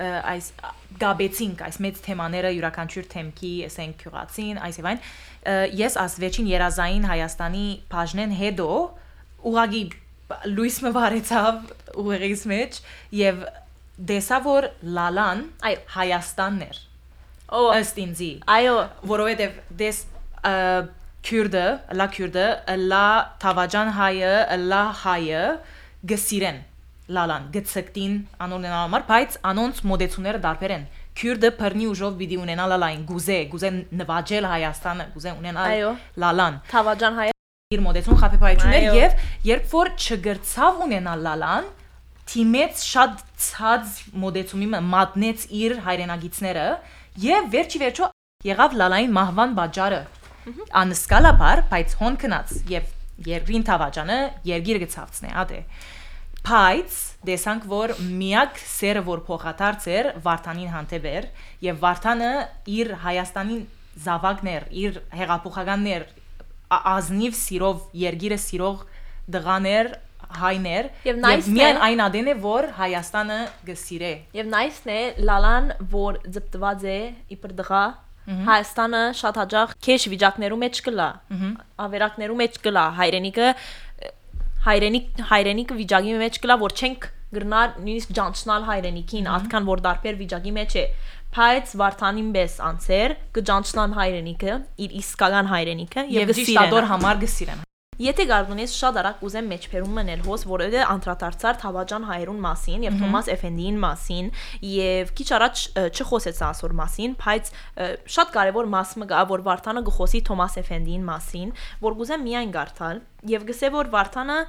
ը, 0.01 0.09
այս 0.31 0.45
գաբեցինք 1.01 1.63
այս 1.67 1.77
մեծ 1.85 1.99
թեմաները 2.05 2.51
յուրաքանչյուր 2.55 3.07
թեմքի 3.11 3.51
ասենք 3.67 3.97
քյուղացին 4.01 4.61
այս 4.65 4.79
եւ 4.79 4.87
այն 4.91 5.01
ես 5.81 5.97
աս 6.01 6.15
վերջին 6.23 6.47
երազային 6.51 7.07
Հայաստանի 7.11 7.65
բաժնեն 7.91 8.35
հետո 8.39 8.69
ուղագի 9.51 9.83
լույսը 10.55 10.93
վարեցավ 10.95 11.59
ուղերից 12.01 12.45
մեջ 12.51 12.79
եւ 13.19 13.43
դեսա 14.11 14.39
որ 14.47 14.69
լալան 14.97 15.43
Այո։ 15.69 15.81
Հայաստանն 15.97 16.65
էր 16.69 16.79
Ո, 17.51 17.61
ըստ 17.75 17.97
ինձի 18.05 18.31
այո, 18.55 18.75
որովհետև 19.11 19.57
դες 19.81 19.97
ը, 20.47 20.53
քյուրդը 21.27 21.65
լա 21.99 22.07
քյուրդը 22.15 22.45
լա 22.91 23.05
թավաջան 23.43 23.89
հայը 23.97 24.33
լա 24.71 24.83
հայը 25.01 25.41
գսիրեն 26.11 26.59
լալան 27.17 27.47
գծկտին 27.55 28.13
անոնեն 28.45 28.73
համար 28.77 29.05
բայց 29.11 29.37
անոնց 29.51 29.81
մոդեցուները 29.91 30.41
դարբեր 30.45 30.73
են 30.77 30.85
քյուրդը 31.21 31.49
բռնի 31.59 31.87
ուժով 31.91 32.15
պիտի 32.21 32.37
ունենա 32.41 32.65
լալային 32.71 33.03
գուզե 33.09 33.37
գուզե 33.51 33.71
նվաճել 34.01 34.47
հայաստանը 34.51 35.07
գուզե 35.15 35.33
ունենալ 35.41 35.83
լալան 36.23 36.57
Թավաջան 36.71 37.19
հայ 37.19 37.27
իր 37.71 37.83
մոդեցուն 37.87 38.19
խափեփայություններ 38.21 38.87
Այո։ 38.87 38.95
եւ 39.01 39.27
երբ 39.51 39.75
որ 39.75 39.91
չգրցավ 40.05 40.81
ունենալ 40.87 41.21
լալան 41.27 41.69
թիմեց 42.31 42.81
շատ 42.87 43.21
ցած 43.43 43.93
մոդեցումի 44.23 44.67
մատնեց 44.91 45.45
իր 45.61 45.77
հայրենագիցները 45.87 46.65
եւ 47.27 47.47
վերջի 47.55 47.81
վերջո 47.83 48.09
եղավ 48.51 48.75
լալային 48.81 49.15
մահվան 49.19 49.55
բաժարը 49.59 50.01
անսկալաբար 50.81 51.61
բայց 51.71 51.95
հոն 52.01 52.15
կնած 52.21 52.53
եւ 52.71 52.91
երկրին 53.31 53.65
թավաջանը 53.69 54.17
երգիր 54.51 54.79
գցավցնե 54.85 55.33
ադե 55.41 55.59
բայց 56.47 56.95
դեսանք 57.29 57.65
որ 57.69 57.91
միակ 58.21 58.55
սերը 58.65 59.01
որ 59.05 59.19
փոխադարձ 59.27 59.83
էր 59.97 60.07
Վարդանին 60.25 60.71
հանդեպ 60.75 61.03
էր 61.11 61.27
եւ 61.67 61.81
Վարդանը 61.83 62.31
իր 62.77 62.93
Հայաստանին 63.03 63.61
զավակներ 64.05 64.65
իր 64.81 64.97
հեղափոխականներ 65.19 66.07
ազնիվ 66.95 67.35
սիրով 67.37 67.83
երգիրը 68.01 68.39
սիրող 68.47 68.83
դղաներ 69.35 69.91
հայներ 70.41 70.85
է- 71.45 71.53
միայն 71.53 71.79
այն 71.87 72.01
ադեն 72.07 72.29
է 72.31 72.35
որ 72.45 72.67
Հայաստանը 72.79 73.39
գսիրե 73.67 74.11
Եվ 74.39 74.47
նայսն 74.55 74.91
է 74.95 74.99
լալան, 75.29 75.65
որ 75.91 76.19
ձպտված 76.37 76.85
է 76.87 76.99
իբր 77.35 77.53
դղա 77.61 77.83
Հայաստանը 78.29 79.01
շատ 79.17 79.39
հաջող 79.41 79.71
քեշ 79.85 80.03
վիճակներու 80.11 80.59
մեջ 80.61 80.81
կլա։ 80.87 81.07
Ավերակներու 81.85 82.37
մեջ 82.41 82.59
կլա 82.65 82.83
հայրենիքը 82.99 83.47
հայրենիք 84.67 85.23
հայրենիքը 85.31 85.77
վիճակի 85.81 86.13
մեջ 86.21 86.37
կլա, 86.43 86.57
որ 86.61 86.75
չենք 86.77 87.07
գրնալ 87.31 87.73
նույնիսկ 87.81 88.13
ջանչնալ 88.17 88.67
հայրենիքին, 88.67 89.31
atkan 89.39 89.67
որ 89.71 89.83
դարբեր 89.87 90.19
վիճակի 90.21 90.53
մեջ 90.59 90.77
է։ 90.81 90.85
Բայց 91.31 91.73
Վարդանին 91.81 92.29
բես 92.35 92.59
անցեր 92.69 93.17
կջանչնան 93.39 93.97
հայրենիքը, 93.97 94.59
իր 94.85 94.95
իսկական 95.01 95.51
հայրենիքը 95.55 96.07
եւ 96.11 96.21
եւ 96.21 96.37
ճիշտադոր 96.41 96.71
գսիրեն։ 96.83 96.91
համար 96.91 97.21
գսիրեն 97.25 97.69
Եթե 98.01 98.23
գարդունես 98.31 98.73
շատ 98.81 98.97
արագ 99.01 99.19
ուզեմ 99.27 99.49
մեջբերում 99.51 99.97
մնել 99.99 100.21
հոս, 100.25 100.43
որովհետեւ 100.49 100.91
անդրադարձար 100.93 101.57
Թավաջան 101.61 102.05
հայերուն 102.09 102.39
մասին 102.45 102.85
եւ 102.87 102.97
Թոմաս 103.01 103.29
Էֆենդիին 103.35 103.77
մասին 103.83 104.31
եւ 104.71 105.11
քիչ 105.19 105.27
առաջ 105.37 105.63
չխոսեց 105.91 106.41
ասոր 106.47 106.75
մասին, 106.81 107.15
բայց 107.21 107.51
շատ 108.15 108.33
կարեւոր 108.37 108.69
մաս 108.73 108.93
մը 109.01 109.09
գա, 109.11 109.21
որ 109.31 109.45
Վարդանը 109.45 109.83
գխոսի 109.91 110.21
Թոմաս 110.31 110.57
Էֆենդիին 110.61 111.07
մասին, 111.11 111.55
որ 111.85 111.97
գուզեմ 112.01 112.25
միայն 112.31 112.53
գարթալ 112.57 113.01
եւ 113.35 113.45
գսե 113.51 113.73
որ 113.75 113.91
Վարդանը 113.91 114.39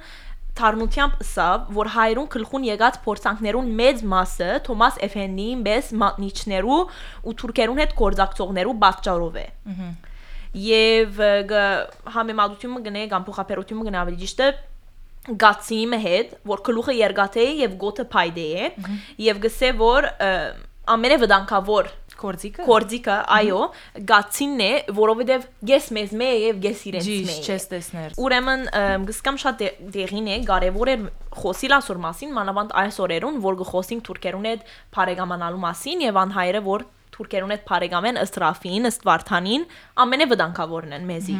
Թարնությամբ 0.53 1.21
սավ, 1.25 1.69
որ 1.73 1.87
հայրուն 1.95 2.27
գլխուն 2.33 2.65
եկած 2.67 2.97
փորձանքներուն 3.05 3.71
մեծ 3.79 4.03
մասը 4.11 4.49
Թոմաս 4.67 4.99
Էֆենդիին 5.07 5.63
մեծ 5.65 5.87
մատնիչներու 6.03 6.81
ու 7.25 7.33
թուրքերուն 7.41 7.81
հետ 7.83 7.95
կորզակցողներու 8.01 8.75
պատճառով 8.83 9.39
է 9.41 9.47
եւ 10.53 11.21
համեմատությունը 12.17 12.83
գնե 12.87 13.07
կամ 13.13 13.25
փոխապերությունը 13.29 13.87
գնա 13.89 14.03
ավելի 14.03 14.19
ճիշտ 14.23 14.43
է 14.43 14.51
գացիի 15.43 15.99
հետ 16.03 16.31
որ 16.51 16.61
գլուխը 16.67 16.93
երգաթե 16.99 17.43
եւ 17.63 17.75
գոտը 17.83 18.05
փայդե 18.13 18.47
է 18.63 18.69
եւ 19.23 19.37
գսե 19.45 19.69
որ 19.79 20.07
ը, 20.13 20.31
ամենավտանգավոր 20.93 21.89
կորձիկը 22.23 22.65
կորձիկը 22.67 23.15
այո 23.35 23.59
գացինն 24.09 24.63
է 24.63 24.71
որովհետեւ 24.99 25.45
գես 25.69 25.87
մեզ 25.97 26.11
մե 26.19 26.27
եւ 26.43 26.59
գես 26.65 26.81
իրենց 26.91 27.07
մե 27.07 27.15
ճիշտ 27.23 27.47
չես 27.53 27.65
տեսներ 27.73 28.17
Ուրեմն 28.23 28.65
գսկամ 29.09 29.39
շատ 29.43 29.63
դե- 29.63 29.71
դեղին 29.95 30.27
է, 30.33 30.37
կարևոր 30.49 30.91
է 30.93 30.95
խոսիլ 31.39 31.75
ասոր 31.79 32.01
մասին, 32.03 32.33
մանավանդ 32.37 32.75
այս 32.83 32.99
օրերուն, 33.07 33.39
որ 33.47 33.57
գխոսենք 33.63 34.05
թուրքերուն 34.07 34.47
հետ 34.51 34.67
բարեկամանալու 34.97 35.63
մասին 35.63 36.05
եւ 36.07 36.19
անհայրը 36.23 36.61
որ 36.67 36.85
թուրքերուն 37.13 37.53
հետ 37.53 37.63
բարեկամեն 37.69 38.19
ըստ 38.23 38.39
Ռաֆին, 38.43 38.89
ըստ 38.89 39.05
Վարդանին, 39.09 39.65
ամենավտանգավորն 40.03 40.95
են 40.97 41.07
մեզի։ 41.13 41.37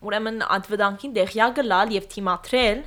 Ուրեմն 0.00 0.38
ադվտանգին 0.56 1.14
դեղյակը 1.18 1.64
լալ 1.66 1.94
եւ 1.96 2.06
թիմատրել 2.14 2.78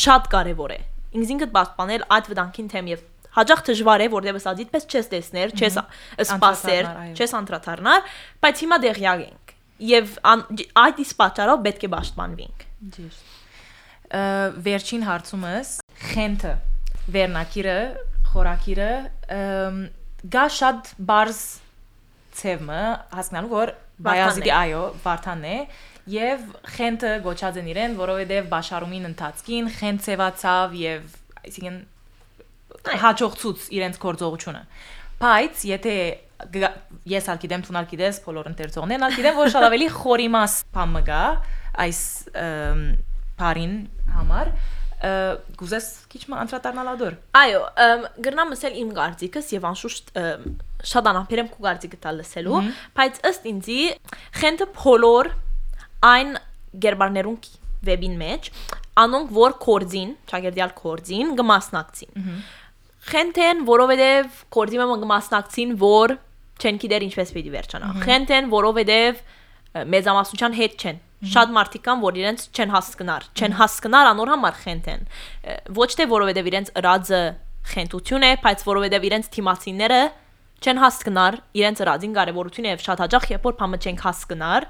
շատ 0.00 0.28
կարևոր 0.34 0.72
է։ 0.74 0.80
Ինքնին 1.20 1.40
պաշտպանել 1.54 2.04
այդ 2.16 2.30
վտանգին 2.30 2.70
թեմ 2.70 2.90
եւ 2.90 3.04
հաջող 3.36 3.60
դժվար 3.70 4.02
է, 4.02 4.06
որտեղ 4.10 4.38
ասած 4.40 4.58
դիտպես 4.60 4.86
չես 4.90 5.08
տեսներ, 5.10 5.52
չես 5.60 5.76
սպասեր, 6.26 6.88
չես 7.14 7.34
անդրադառնար, 7.40 8.08
բայց 8.42 8.62
հիմա 8.64 8.78
դեղյակ 8.84 9.22
ենք։ 9.26 9.54
ան- 10.30 10.44
այդ 10.82 10.98
իսկ 11.04 11.18
պատճառով 11.20 11.62
պետք 11.66 11.86
է 11.86 11.90
պաշտպանվենք։ 11.94 12.64
Ճիշտ։ 12.96 13.38
Վերջին 14.66 15.06
հարցումս 15.06 15.70
խենթը 16.10 16.52
վերնակիրը 17.14 17.78
խորակիրը 18.30 18.90
գա 20.34 20.46
շատ 20.56 20.90
բարձ 21.10 21.40
ցևը 22.40 22.80
հասկանալու 23.16 23.52
որ 23.54 23.72
բայազիդի 24.04 24.52
այո 24.56 24.82
վարդան 25.04 25.44
է 25.50 25.56
եւ 26.10 26.44
խենթը 26.76 27.12
գոչած 27.24 27.60
են 27.60 27.70
իրեն 27.72 27.96
որովհետեւ 28.00 28.48
բաշարումին 28.52 29.08
ընթացքին 29.10 29.70
խենթ 29.76 30.04
ցևացավ 30.06 30.76
եւ 30.80 31.16
այսինքն 31.40 31.78
հաջողցուց 33.04 33.66
իրենց 33.76 34.00
գործողությունը 34.04 34.62
բայց 35.20 35.64
եթե 35.68 35.94
ես 37.10 37.28
ալ 37.30 37.40
գիտեմ 37.42 37.64
ցունալ 37.66 37.88
գիտես 37.90 38.20
բոլոր 38.24 38.50
ընկերություններն 38.50 39.06
ալ 39.06 39.16
գիտեմ 39.18 39.40
որ 39.40 39.52
շատ 39.54 39.66
ավելի 39.68 39.88
խորիմաս 39.96 40.54
բան 40.76 40.94
գա 41.10 41.24
այս 41.84 42.00
բարին 43.40 43.74
համար 44.16 44.52
գուզես 45.00 45.86
քիչ 46.12 46.22
մ 46.28 46.36
անդրադառնալ 46.42 46.90
ադոր 46.92 47.14
Այո, 47.40 47.60
գրնամ 48.26 48.52
ասել 48.56 48.74
իմ 48.82 48.90
գարձիկս 48.98 49.46
եւ 49.54 49.66
անշուշտ 49.70 50.12
շատ 50.90 51.08
անապերեմ 51.12 51.48
քու 51.54 51.64
գարձիկը 51.64 52.00
տալ 52.04 52.20
լսելու, 52.20 52.60
բայց 53.00 53.20
ըստ 53.30 53.48
ինձի 53.50 53.80
խենթը 54.40 54.68
փոլոր 54.76 55.32
այն 56.10 56.36
գերբարներուն 56.84 57.38
վեբին 57.88 58.16
մեջ, 58.20 58.48
անոնք 59.00 59.30
որ 59.40 59.54
կորձին, 59.64 60.10
ճագերդյալ 60.30 60.72
կորձին 60.80 61.30
գմասնակցին։ 61.40 62.10
Խենթեն, 63.10 63.62
որովհետեւ 63.70 64.40
կորձի 64.56 64.80
մը 64.80 64.96
գմասնակցին, 65.04 65.76
որ 65.80 66.16
չեն 66.60 66.80
գիտեր 66.82 67.06
ինչպես 67.08 67.32
պիտի 67.36 67.52
վերջանա։ 67.56 67.92
Խենթեն, 68.04 68.50
որովհետեւ 68.52 69.22
մեծամասնության 69.94 70.56
հետ 70.60 70.84
չեն։ 70.84 71.00
Շատ 71.20 71.50
մարդիկ 71.52 71.82
կան, 71.84 72.00
որ 72.00 72.18
իրենց 72.20 72.44
չեն 72.56 72.70
հասկնար, 72.74 73.26
չեն 73.36 73.56
հասկնար 73.60 74.10
անոր 74.10 74.30
համար 74.34 74.54
խենթեն։ 74.60 75.02
Ը, 75.04 75.56
Ոչ 75.76 75.88
թե 76.00 76.06
որովհետեւ 76.10 76.48
իրենց 76.50 76.70
ըրածը 76.80 77.20
խենթություն 77.70 78.24
է, 78.24 78.32
բայց 78.40 78.64
որովհետեւ 78.70 79.06
իրենց 79.10 79.28
թիմացիները 79.36 80.00
չեն 80.60 80.80
հասկնար 80.80 81.40
իրենց 81.60 81.82
ըրածին 81.84 82.16
կարևորությունը 82.20 82.72
եւ 82.72 82.84
շատ 82.88 83.04
հաճախ 83.04 83.28
երբ 83.36 83.46
որ 83.50 83.58
բամը 83.60 83.80
չենք 83.84 84.04
հասկնար, 84.06 84.66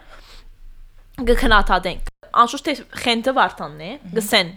գքնաթադենք 1.30 2.10
անշուշտ 2.40 2.68
թե 2.68 2.74
խենթը 3.02 3.32
վարտանն 3.36 3.80
է 3.86 3.90
գսեն 4.14 4.50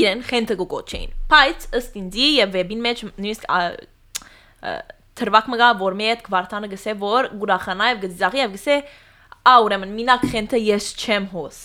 իրեն 0.00 0.20
խենթը 0.28 0.56
գոչեին 0.60 1.14
բայց 1.30 1.66
ըստ 1.80 1.96
ինձի 2.00 2.26
եւ 2.34 2.52
վեբին 2.54 2.84
մեջ 2.84 3.02
նույնիսկ 3.06 3.46
թրվակ 5.20 5.48
մգա 5.54 5.70
որ 5.80 5.96
մի 6.00 6.08
հետ 6.10 6.28
վարտանը 6.34 6.70
գսե 6.74 6.94
որ 7.00 7.30
գուրախանա 7.40 7.88
եւ 7.92 8.02
գծաղի 8.04 8.42
եւ 8.42 8.54
գսե 8.58 8.76
ա 9.44 9.54
ուրեմն 9.64 9.96
մինակ 9.98 10.28
խենթը 10.32 10.60
ես 10.64 10.90
չեմ 11.04 11.30
հոս 11.34 11.58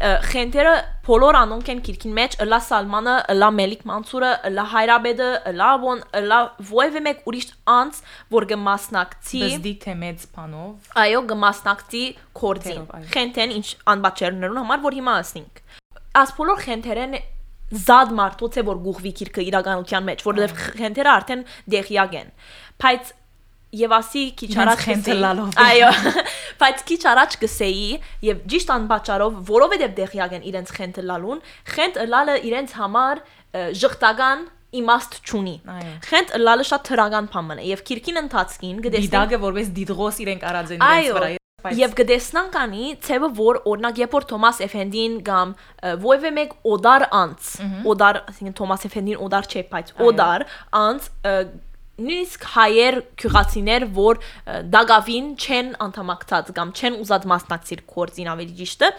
խենթերը 0.00 0.74
բոլոր 1.04 1.36
անոնք 1.40 1.66
են 1.72 1.80
քիրքին 1.84 2.12
մեջ 2.16 2.36
լա 2.48 2.58
սալմանը 2.64 3.16
լա 3.36 3.48
մելիք 3.56 3.82
մանցուրը 3.90 4.30
լա 4.54 4.64
հայրաբեդը 4.74 5.26
լա 5.58 5.70
ոնլա 5.82 6.38
ովևէ 6.64 7.02
մեկ 7.04 7.26
ուրիշ 7.28 7.48
անց 7.74 7.98
որ 8.36 8.46
գմասնակցի 8.52 9.42
բզդի 9.44 9.74
թե 9.84 9.96
մեծ 10.04 10.24
բանով 10.38 10.94
այո 11.04 11.20
գմասնակցի 11.34 12.04
կորձին 12.40 12.88
խենթեն 13.12 13.54
ինչ 13.58 13.66
անբաչերներուն 13.92 14.62
համար 14.62 14.82
որ 14.88 14.98
հիմա 15.00 15.18
ասնենք 15.20 15.62
աս 16.22 16.34
բոլոր 16.40 16.64
խենթերեն 16.64 17.20
զاد 17.70 18.16
մարդոց 18.18 18.56
է 18.58 18.62
որ 18.66 18.78
գուղվի 18.82 19.10
քիրքը 19.20 19.42
իրականության 19.46 20.06
մեջ 20.08 20.22
որովհետև 20.26 20.62
խենթերը 20.80 21.10
արդեն 21.12 21.44
դեղյակ 21.74 22.16
են 22.20 22.32
բայց 22.82 23.12
եւ 23.70 23.92
ասի 23.94 24.22
քիչ 24.40 24.50
առաջ 24.64 24.80
խենթը 24.84 25.10
գսեի- 25.10 25.20
լալով։ 25.24 25.58
այո 25.64 25.90
բայց 26.60 26.80
քիչ 26.90 27.00
առաջ 27.10 27.36
գսեի 27.44 27.90
եւ 28.26 28.40
ճիշտ 28.50 28.72
անբաչարով 28.76 29.36
որովհետեւ 29.50 29.92
դեղյակ 30.00 30.32
են 30.40 30.46
իրենց 30.50 30.72
խենթը 30.78 31.04
լալուն 31.10 31.42
խենթ 31.74 32.00
լալը 32.14 32.34
իրենց 32.50 32.70
համար 32.80 33.22
ը, 33.22 33.62
ժխտական 33.82 34.38
իմաստ 34.80 35.12
չունի 35.26 35.54
խենթ 36.10 36.34
լալը 36.46 36.64
շատ 36.70 36.82
թրական 36.90 37.26
բան 37.34 37.58
է 37.58 37.64
եւ 37.70 37.80
քիրքին 37.90 38.20
ընթացքին 38.26 38.76
գտեսնենք 38.86 39.10
դիդագը 39.10 39.38
որպես 39.46 39.70
դիդղոս 39.78 40.20
իրենք 40.26 40.42
արած 40.50 40.74
են 40.76 40.82
իրենց 40.90 41.14
վրա 41.20 41.36
Եվ 41.76 41.92
գտեսնանք 41.98 42.54
անի 42.56 42.84
ցեվը 43.04 43.28
որ 43.36 43.56
օրինակ 43.68 43.98
երբ 44.00 44.14
որ 44.16 44.24
Թոմաս 44.30 44.60
Էֆենդին 44.64 45.16
կամ 45.26 45.50
ովևէ 45.92 46.30
մեկ 46.38 46.54
օդար 46.72 47.02
անց, 47.20 47.50
օդար, 47.92 48.18
ասինքն 48.32 48.54
Թոմաս 48.60 48.86
Էֆենդին 48.88 49.18
օդար 49.26 49.48
չէ, 49.50 49.62
բայց 49.74 49.92
օդար 50.08 50.44
անց 50.80 51.10
նույնիսկ 52.00 52.48
հայեր 52.54 52.98
քյուղացիներ, 53.20 53.86
որ 54.00 54.20
ը, 54.20 54.58
դակավին 54.74 55.30
չեն 55.40 55.70
անդամակցած 55.86 56.50
կամ 56.56 56.74
չեն 56.80 56.98
ուզած 57.04 57.28
մասնակցել 57.34 57.84
կորձին 57.94 58.32
ավելի 58.34 58.54
ճիշտը, 58.60 58.90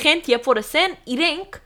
խենթ 0.00 0.32
երբ 0.34 0.50
որ 0.50 0.62
ասեն 0.64 0.98
իրենք 1.14 1.60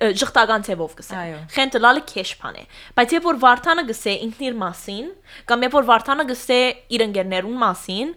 ժխտական 0.00 0.64
ցևով 0.64 0.92
գսեն։ 0.96 1.18
Այո։ 1.20 1.38
Խենթը 1.54 1.80
լալը 1.84 2.02
քեշփան 2.08 2.56
է։ 2.56 2.62
Բայց 2.96 3.14
երբ 3.16 3.26
որ 3.26 3.40
Վարդանը 3.42 3.84
գսե 3.90 4.14
ինքն 4.26 4.46
իր 4.48 4.56
մասին, 4.60 5.10
կամ 5.50 5.64
երբ 5.66 5.76
որ 5.76 5.88
Վարդանը 5.90 6.26
գսե 6.30 6.60
իր 6.96 7.04
ընկերներուն 7.06 7.58
մասին, 7.60 8.12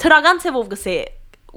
թրական 0.00 0.44
ցևով 0.46 0.70
գսե 0.74 0.96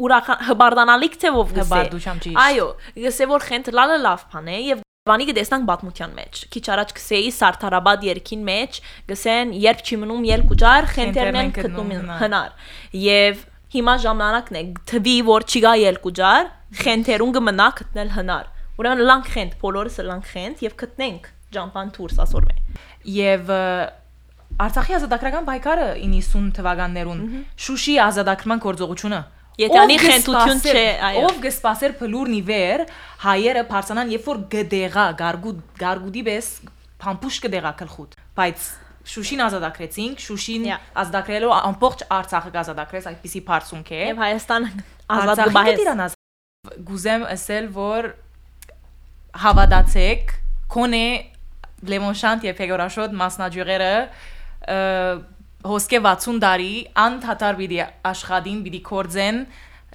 ուրախան 0.03 0.47
հբարդանալիք 0.49 1.19
ցևով 1.23 1.53
գսե։ 1.53 1.67
Հբարդությամբ 1.69 2.25
ճիշտ։ 2.27 2.41
Այո, 2.43 2.69
գսե 3.07 3.29
որ 3.33 3.47
խենթը 3.47 3.77
լալը 3.79 4.01
լավ 4.03 4.25
բան 4.33 4.49
է 4.51 4.63
եւ 4.73 4.82
Վանի 5.03 5.25
կտեսնանք 5.27 5.65
պատմության 5.67 6.11
մեջ։ 6.15 6.37
Քիչ 6.53 6.61
առաջ 6.73 6.91
գսեի 6.95 7.31
Սարթարաբադ 7.35 8.05
երկին 8.07 8.45
մեջ, 8.47 8.77
գսեն 9.09 9.49
երբ 9.59 9.81
չի 9.83 9.97
մնում 9.99 10.21
երկու 10.29 10.57
ջար, 10.61 10.87
խենթերն 10.93 11.37
են 11.41 11.51
գտնում 11.57 11.91
հնար։ 12.21 12.53
Եվ 13.01 13.41
հիմա 13.75 13.95
ժամանակն 14.05 14.59
է 14.61 14.63
թվի 14.93 15.17
որ 15.27 15.47
չի 15.51 15.63
գա 15.67 15.73
երկու 15.81 16.13
ջար, 16.21 16.47
խենթերուն 16.85 17.35
կմնա 17.35 17.67
գտնել 17.83 18.15
հնար։ 18.15 18.47
Ուրեմն 18.79 19.05
լանք 19.11 19.29
խենթ, 19.35 19.59
բոլորս 19.59 19.99
լանք 20.07 20.31
խենթ 20.31 20.65
եւ 20.71 20.79
գտնենք 20.85 21.29
ջամփան 21.59 21.93
տուրս 21.99 22.23
ասորմե։ 22.23 22.57
Եվ 23.19 23.55
Արցախի 24.63 24.95
ազատագրական 25.03 25.45
պայքարը 25.51 25.85
90 25.99 26.51
թվականներուն 26.55 27.21
Շուշի 27.67 27.99
ազատագրման 28.07 28.59
գործողությունը 28.63 29.19
Եթե 29.61 29.77
անի 29.83 29.95
ով 29.97 30.03
խենթություն 30.03 30.61
չէ, 30.65 30.85
այո։ 31.07 31.25
ով 31.27 31.35
կսպասեր 31.43 31.91
փլուրնի 31.99 32.39
վեր 32.47 32.83
հայերը 33.23 33.63
բարձանան 33.69 34.13
երբ 34.13 34.29
որ 34.29 34.39
գդեղա 34.53 35.03
գարգուդ 35.19 35.59
գարգուդի 35.83 36.23
բես 36.29 36.47
փամփուշ 37.03 37.37
կդեղա 37.43 37.73
գլխուտ 37.83 38.15
բայց 38.39 38.65
Շուշին 39.13 39.41
ազատագրեցինք 39.43 40.21
Շուշին 40.23 40.63
Yeah. 40.63 40.79
ազատագրելով 41.03 41.53
ամբողջ 41.53 42.03
Արցախը 42.17 42.51
կազատագրես 42.55 43.07
այդպիսի 43.11 43.41
բարձունք 43.49 43.89
է 43.93 43.99
Եվ 44.03 44.21
Հայաստան 44.23 44.67
ազատ 45.13 45.41
գբահես։ 45.43 46.15
գուզեմ 46.87 47.25
ասել 47.33 47.65
որ 47.75 48.07
հավատացեք 49.43 50.33
կոնե 50.71 51.05
Լեմոնշանտ 51.93 52.47
եւ 52.47 52.55
Ֆեգորաշոտ 52.63 53.17
մասնաճյուղերը 53.19 53.93
ը, 55.63 55.67
հոսկե 55.67 55.99
60 56.03 56.39
տարի 56.43 56.71
անդհատար 57.03 57.59
պիտի 57.59 57.79
աշխատին 58.09 58.63
պիտի 58.65 58.81
կորձեն 58.89 59.37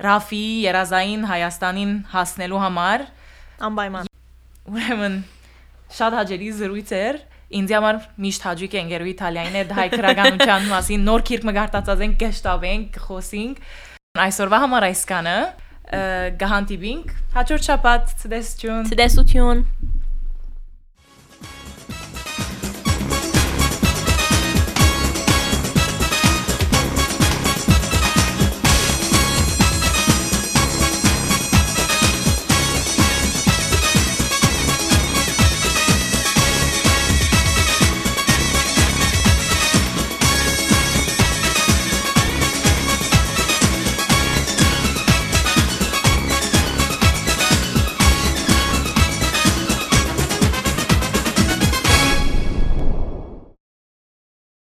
Ռաֆի 0.09 0.45
երազային 0.64 1.25
Հայաստանին 1.29 1.93
հասնելու 2.12 2.61
համար 2.64 3.05
Անպայման։ 3.69 4.11
ուրեմն 4.73 5.16
շատ 5.99 6.16
հաջելի 6.19 6.51
զրույց 6.59 6.93
էր 6.99 7.21
ինձ 7.59 7.75
համար 7.75 8.01
միշտ 8.25 8.49
հաջիկ 8.49 8.75
է 8.77 8.81
ընկերու 8.85 9.11
Իտալիային 9.12 9.59
այդ 9.62 9.73
հայ 9.79 9.87
քրագանության 9.95 10.69
մասին 10.75 11.07
նոր 11.09 11.25
քիրք 11.29 11.47
մգարտացած 11.49 12.05
ենք 12.09 12.19
կշտավենք 12.23 12.99
խոսենք 13.09 13.62
այսօրվա 14.29 14.61
համար 14.64 14.89
այսքանը 14.89 15.39
գահանտիբինք 15.89 17.14
հաջորդ 17.39 17.71
շաբաթ 17.71 18.12
ցտեսություն 18.23 18.91
Ցտեսություն։ 18.93 19.64